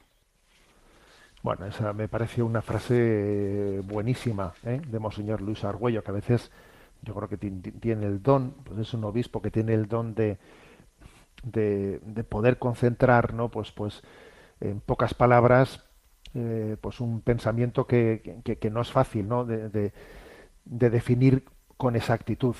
[1.43, 4.81] Bueno, esa me parece una frase buenísima ¿eh?
[4.87, 6.51] de Monseñor Luis Argüello, que a veces
[7.03, 10.39] yo creo que tiene el don, pues es un obispo que tiene el don de,
[11.45, 13.51] de, poder concentrar, ¿no?
[13.51, 14.03] Pues, pues
[14.61, 15.85] en pocas palabras,
[16.35, 19.45] eh, pues un pensamiento que, que, no es fácil, ¿no?
[19.45, 21.45] De, de, definir
[21.77, 22.57] con exactitud.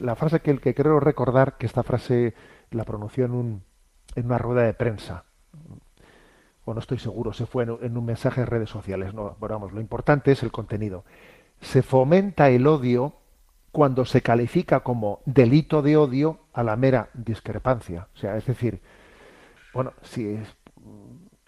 [0.00, 2.34] La frase que, que creo recordar, que esta frase
[2.70, 3.62] la pronunció en, un,
[4.14, 5.24] en una rueda de prensa,
[6.68, 9.72] o no estoy seguro, se fue en, un mensaje en redes sociales, no, pero vamos,
[9.72, 11.04] lo importante es el contenido.
[11.60, 13.14] Se fomenta el odio
[13.72, 18.08] cuando se califica como delito de odio a la mera discrepancia.
[18.14, 18.82] O sea, es decir,
[19.72, 20.48] bueno, si es,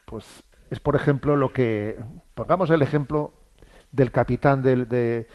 [0.07, 1.98] pues es por ejemplo lo que,
[2.34, 3.32] pongamos el ejemplo
[3.92, 5.26] del capitán del, de,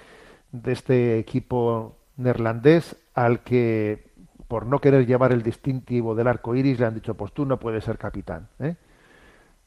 [0.66, 4.12] este equipo neerlandés al que
[4.48, 7.60] por no querer llevar el distintivo del arco iris le han dicho, pues tú no
[7.60, 8.48] puedes ser capitán.
[8.60, 8.76] ¿eh?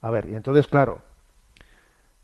[0.01, 1.03] A ver, y entonces, claro,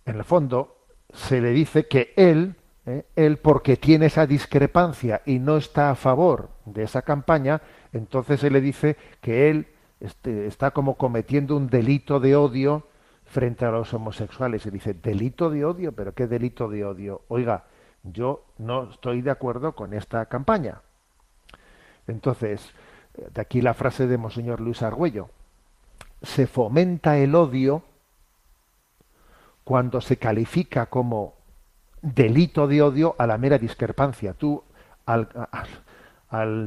[0.07, 0.79] en el fondo
[1.13, 2.55] se le dice que él,
[2.87, 3.05] ¿eh?
[3.17, 7.61] él porque tiene esa discrepancia y no está a favor de esa campaña,
[7.93, 9.67] entonces se le dice que él
[10.01, 12.87] este, está como cometiendo un delito de odio
[13.35, 14.65] frente a los homosexuales.
[14.65, 17.23] Y dice, delito de odio, pero ¿qué delito de odio?
[17.27, 17.65] Oiga,
[18.05, 20.83] yo no estoy de acuerdo con esta campaña.
[22.07, 22.73] Entonces,
[23.17, 25.31] de aquí la frase de Monseñor Luis Argüello
[26.23, 27.83] se fomenta el odio
[29.65, 31.35] cuando se califica como
[32.03, 34.35] delito de odio a la mera discrepancia.
[34.35, 34.63] Tú,
[35.07, 35.29] al,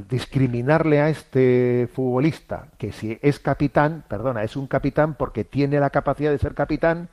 [0.08, 5.90] discriminarle a este futbolista, que si es capitán, perdona, es un capitán porque tiene la
[5.90, 7.10] capacidad de ser capitán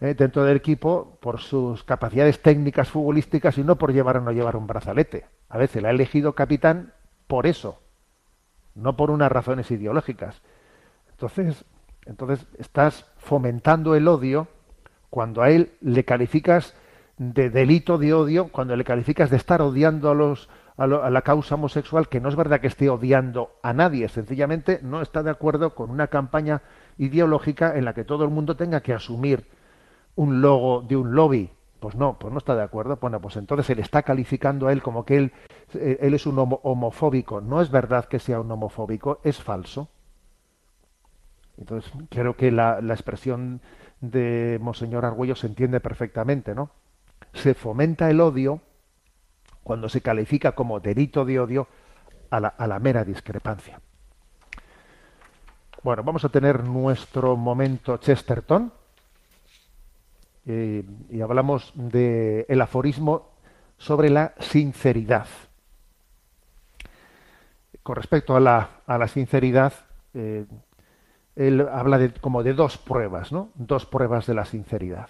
[0.00, 4.32] eh, dentro del equipo por sus capacidades técnicas futbolísticas y no por llevar o no
[4.32, 5.26] llevar un brazalete.
[5.48, 6.92] A veces le ha elegido capitán
[7.26, 7.80] por eso,
[8.74, 10.42] no por unas razones ideológicas.
[11.12, 11.64] Entonces,
[12.04, 14.48] entonces estás fomentando el odio
[15.08, 16.74] cuando a él le calificas
[17.16, 21.54] de delito de odio, cuando le calificas de estar odiando a los a, la causa
[21.54, 25.74] homosexual, que no es verdad que esté odiando a nadie, sencillamente no está de acuerdo
[25.74, 26.62] con una campaña
[26.98, 29.46] ideológica en la que todo el mundo tenga que asumir
[30.16, 31.50] un logo de un lobby.
[31.80, 32.96] Pues no, pues no está de acuerdo.
[32.98, 35.32] Bueno, pues entonces él está calificando a él como que él,
[35.74, 37.42] eh, él es un homofóbico.
[37.42, 39.90] No es verdad que sea un homofóbico, es falso.
[41.58, 43.60] Entonces, creo que la, expresión
[44.00, 46.70] de Monseñor Argüello se entiende perfectamente, ¿no?
[47.32, 48.60] Se fomenta el odio
[49.64, 51.66] cuando se califica como delito de odio
[52.30, 53.80] a la, mera discrepancia.
[55.82, 58.72] Bueno, vamos a tener nuestro momento Chesterton
[60.46, 63.30] eh, y hablamos del el aforismo
[63.78, 65.26] sobre la sinceridad.
[67.82, 69.72] Con respecto a la, sinceridad,
[70.14, 70.46] eh,
[71.36, 73.50] él habla de, como de dos pruebas, ¿no?
[73.54, 75.08] Dos pruebas de la sinceridad.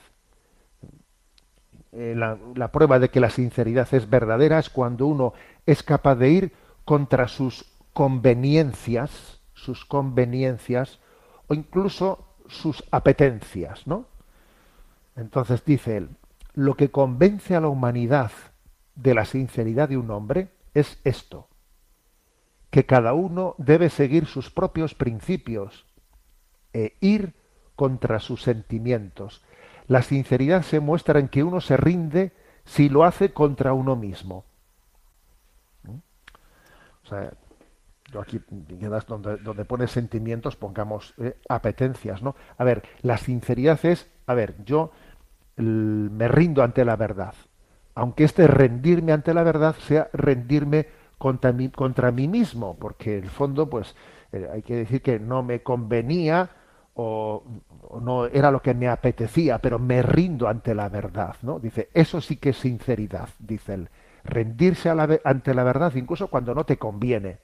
[1.96, 5.32] Eh, la, prueba de que la sinceridad es verdadera es cuando uno
[5.64, 6.52] es capaz de ir
[6.84, 10.98] contra sus conveniencias, sus conveniencias
[11.46, 14.06] o incluso sus apetencias, ¿no?
[15.14, 16.08] Entonces dice él,
[16.54, 18.32] lo que convence a la humanidad
[18.96, 21.46] de la sinceridad de un hombre es esto,
[22.70, 25.86] que cada uno debe seguir sus propios principios
[26.72, 27.34] e ir
[27.76, 29.43] contra sus sentimientos.
[29.86, 32.32] La sinceridad se muestra en que uno se rinde
[32.64, 34.44] si lo hace contra uno mismo.
[35.82, 35.96] ¿Mm?
[37.04, 37.32] O sea,
[38.12, 38.40] yo aquí
[39.08, 42.36] donde, donde pone sentimientos pongamos eh, apetencias, ¿no?
[42.56, 44.92] A ver, la sinceridad es, a ver, yo
[45.56, 47.34] me rindo ante la verdad.
[47.94, 53.24] Aunque este rendirme ante la verdad sea rendirme contra mí, contra mí mismo, porque en
[53.24, 53.94] el fondo, pues,
[54.32, 56.50] eh, hay que decir que no me convenía
[56.94, 57.44] o,
[58.00, 61.58] no era lo que me apetecía, pero me rindo ante la verdad, ¿no?
[61.58, 63.88] Dice, eso sí que es sinceridad, dice él.
[64.24, 64.90] Rendirse
[65.24, 67.38] ante la verdad incluso cuando no te conviene,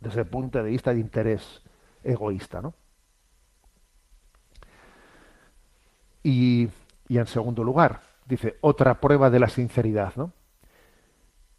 [0.00, 1.62] desde el punto de vista de interés
[2.02, 2.74] egoísta, ¿no?
[6.22, 6.68] Y,
[7.08, 10.32] y en segundo lugar, dice, otra prueba de la sinceridad, ¿no?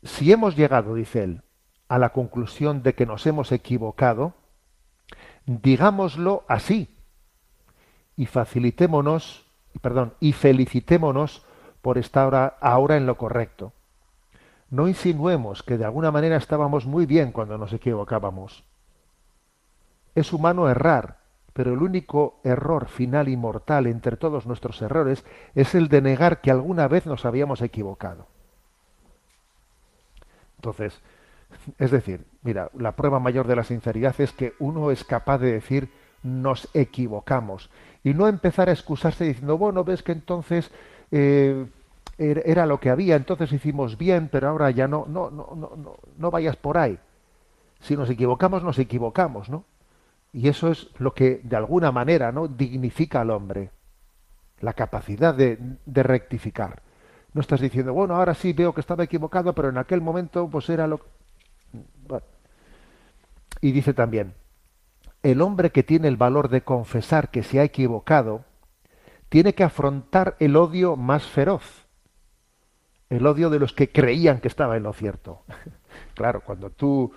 [0.04, 1.42] Si hemos llegado, dice él,
[1.88, 4.34] a la conclusión de que nos hemos equivocado,
[5.46, 6.97] digámoslo así,
[8.18, 9.46] y facilitémonos,
[9.80, 11.46] perdón, y felicitémonos
[11.82, 13.72] por estar ahora, en lo correcto.
[14.70, 18.66] No insinuemos que de alguna manera estábamos muy bien cuando nos equivocábamos.
[20.16, 21.20] Es humano errar,
[21.54, 25.24] pero el único error final y mortal entre todos nuestros errores
[25.56, 28.28] es el de negar que alguna vez nos habíamos equivocado.
[30.58, 31.00] Entonces,
[31.78, 35.54] es decir, mira, la prueba mayor de la sinceridad es que uno es capaz de
[35.54, 35.90] decir
[36.24, 37.70] nos equivocamos
[38.04, 40.72] y no empezar a excusarse diciendo, bueno, ves que entonces
[41.12, 41.66] eh,
[42.18, 45.72] er- era lo que había, entonces hicimos bien, pero ahora ya no, no, no, no,
[45.76, 46.98] no, no vayas por ahí.
[47.80, 49.64] Si nos equivocamos, nos equivocamos, ¿no?
[50.34, 52.48] Y eso es lo que de alguna manera, ¿no?
[52.48, 53.72] dignifica al hombre,
[54.62, 56.82] la capacidad de, de rectificar.
[57.34, 60.70] No estás diciendo, bueno, ahora sí veo que estaba equivocado, pero en aquel momento pues
[60.70, 61.00] era lo
[62.08, 62.26] bueno.
[63.62, 64.34] Y dice también,
[65.24, 68.46] el hombre que tiene el valor de confesar que se ha equivocado,
[69.30, 71.86] tiene que afrontar el odio más feroz,
[73.10, 75.44] el odio de los que creían que estaba en lo cierto.
[76.14, 77.12] claro, cuando tú,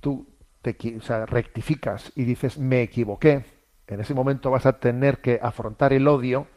[0.00, 0.26] tú
[0.62, 0.76] te,
[1.26, 3.44] rectificas y dices me equivoqué,
[3.86, 6.48] en ese momento vas a tener que afrontar el odio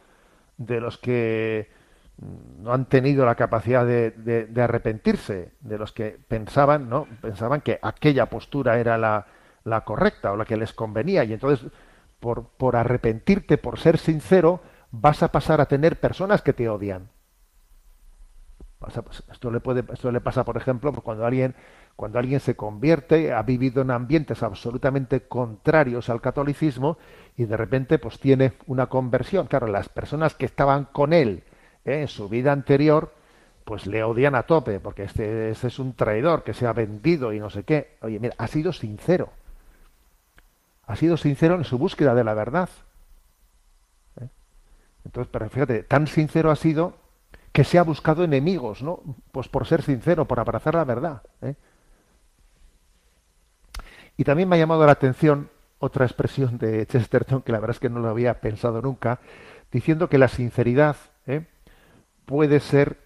[0.56, 1.68] de los que
[2.18, 7.06] mm, no han tenido la capacidad de- de arrepentirse, de los que pensaban, ¿no?
[7.22, 9.26] Pensaban que aquella postura era la,
[9.64, 11.24] la correcta o la que les convenía.
[11.24, 11.70] Y entonces,
[12.18, 17.08] por, por arrepentirte, por ser sincero, vas a pasar a tener personas que te odian.
[19.30, 21.54] Esto le puede, esto le pasa, por ejemplo, cuando alguien,
[21.96, 26.96] cuando alguien se convierte, ha vivido en ambientes absolutamente contrarios al catolicismo
[27.36, 29.48] y de repente pues tiene una conversión.
[29.48, 31.42] Claro, las personas que estaban con él
[31.84, 32.00] ¿eh?
[32.00, 33.12] en su vida anterior,
[33.66, 37.34] pues le odian a tope, porque este, este es un traidor que se ha vendido
[37.34, 37.98] y no sé qué.
[38.00, 39.28] Oye, mira, ha sido sincero.
[40.90, 42.68] Ha sido sincero en su búsqueda de la verdad.
[44.20, 44.26] ¿eh?
[45.04, 46.94] Entonces, pero fíjate, tan sincero ha sido
[47.52, 49.00] que se ha buscado enemigos, ¿no?
[49.30, 51.22] Pues por ser sincero, por abrazar la verdad.
[51.42, 51.54] ¿eh?
[54.16, 57.80] Y también me ha llamado la atención otra expresión de Chesterton, que la verdad es
[57.80, 59.20] que no lo había pensado nunca,
[59.70, 60.96] diciendo que la sinceridad
[61.28, 61.46] ¿eh?
[62.26, 62.98] puede ser,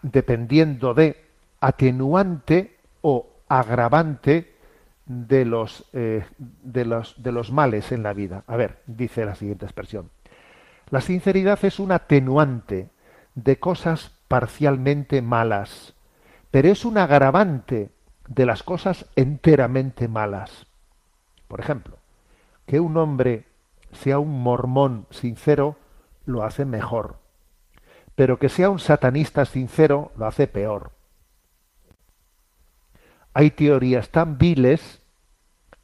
[0.00, 1.26] dependiendo de,
[1.60, 4.55] atenuante o agravante
[5.06, 8.44] de los, eh, de, los, de los males en la vida.
[8.46, 10.10] A ver, dice la siguiente expresión.
[10.90, 12.90] La sinceridad es un atenuante
[13.34, 15.94] de cosas parcialmente malas,
[16.50, 17.90] pero es un agravante
[18.28, 20.66] de las cosas enteramente malas.
[21.48, 21.96] Por ejemplo,
[22.66, 23.44] que un hombre
[23.92, 25.76] sea un mormón sincero
[26.24, 27.18] lo hace mejor,
[28.14, 30.90] pero que sea un satanista sincero lo hace peor.
[33.38, 35.02] Hay teorías tan viles,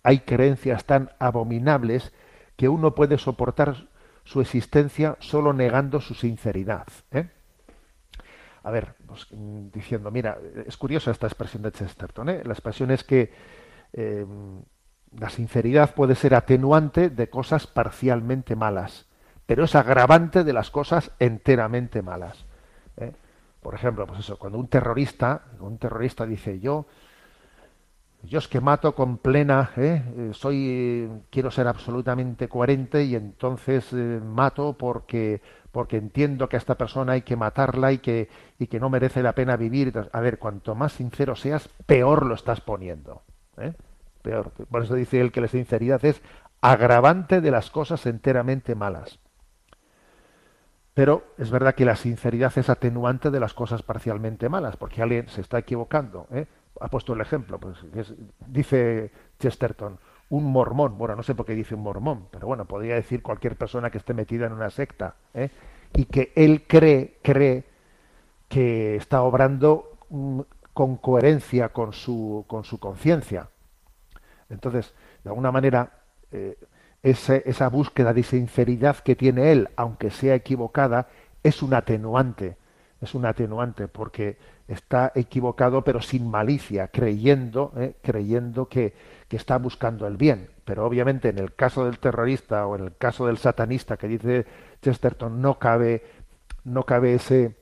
[0.02, 2.10] hay creencias tan abominables
[2.56, 3.88] que uno puede soportar
[4.24, 6.86] su existencia solo negando su sinceridad.
[7.10, 7.28] ¿eh?
[8.62, 12.30] A ver, pues, mm, diciendo, mira, es curiosa esta expresión de Chesterton.
[12.30, 12.42] ¿eh?
[12.42, 13.30] La expresión es que
[13.92, 14.24] eh,
[15.18, 19.04] la sinceridad puede ser atenuante de cosas parcialmente malas,
[19.44, 22.46] pero es agravante de las cosas enteramente malas.
[22.96, 23.12] ¿eh?
[23.60, 26.86] Por ejemplo, pues eso, cuando un terrorista, un terrorista dice yo,
[28.24, 30.02] yo es que mato con plena, ¿eh?
[30.16, 35.40] Eh, soy, quiero ser absolutamente coherente y entonces eh, mato porque
[35.72, 39.22] porque entiendo que a esta persona hay que matarla y que y que no merece
[39.22, 39.92] la pena vivir.
[40.12, 43.22] A ver, cuanto más sincero seas, peor lo estás poniendo.
[43.58, 43.72] ¿eh?
[44.22, 44.50] Peor.
[44.70, 46.22] Por eso dice él que la sinceridad es
[46.60, 49.18] agravante de las cosas enteramente malas.
[50.94, 55.28] Pero es verdad que la sinceridad es atenuante de las cosas parcialmente malas, porque alguien
[55.28, 56.26] se está equivocando.
[56.30, 56.46] ¿eh?
[56.80, 57.76] Ha puesto el ejemplo, pues,
[58.46, 59.98] dice Chesterton,
[60.30, 60.96] un mormón.
[60.96, 63.98] Bueno, no sé por qué dice un mormón, pero bueno, podría decir cualquier persona que
[63.98, 65.50] esté metida en una secta ¿eh?
[65.92, 67.64] y que él cree, cree
[68.48, 70.40] que está obrando mm,
[70.72, 73.50] con coherencia con su, con su conciencia.
[74.48, 76.00] Entonces, de alguna manera,
[76.30, 76.56] eh,
[77.02, 81.08] esa búsqueda de sinceridad que tiene él, aunque sea equivocada,
[81.42, 82.56] es un atenuante.
[83.00, 84.38] Es un atenuante porque
[84.72, 88.94] está equivocado pero sin malicia, creyendo, eh, creyendo que,
[89.28, 90.48] que está buscando el bien.
[90.64, 94.46] Pero obviamente en el caso del terrorista o en el caso del satanista que dice
[94.80, 96.02] Chesterton no cabe,
[96.64, 97.56] no cabe ese,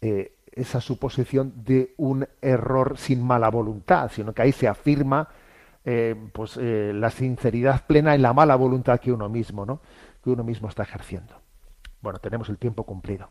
[0.00, 5.28] eh, esa suposición de un error sin mala voluntad, sino que ahí se afirma
[5.84, 9.80] eh, pues la sinceridad plena en la mala voluntad que uno mismo, ¿no?
[10.22, 11.34] que uno mismo está ejerciendo.
[12.00, 13.30] Bueno, tenemos el tiempo cumplido.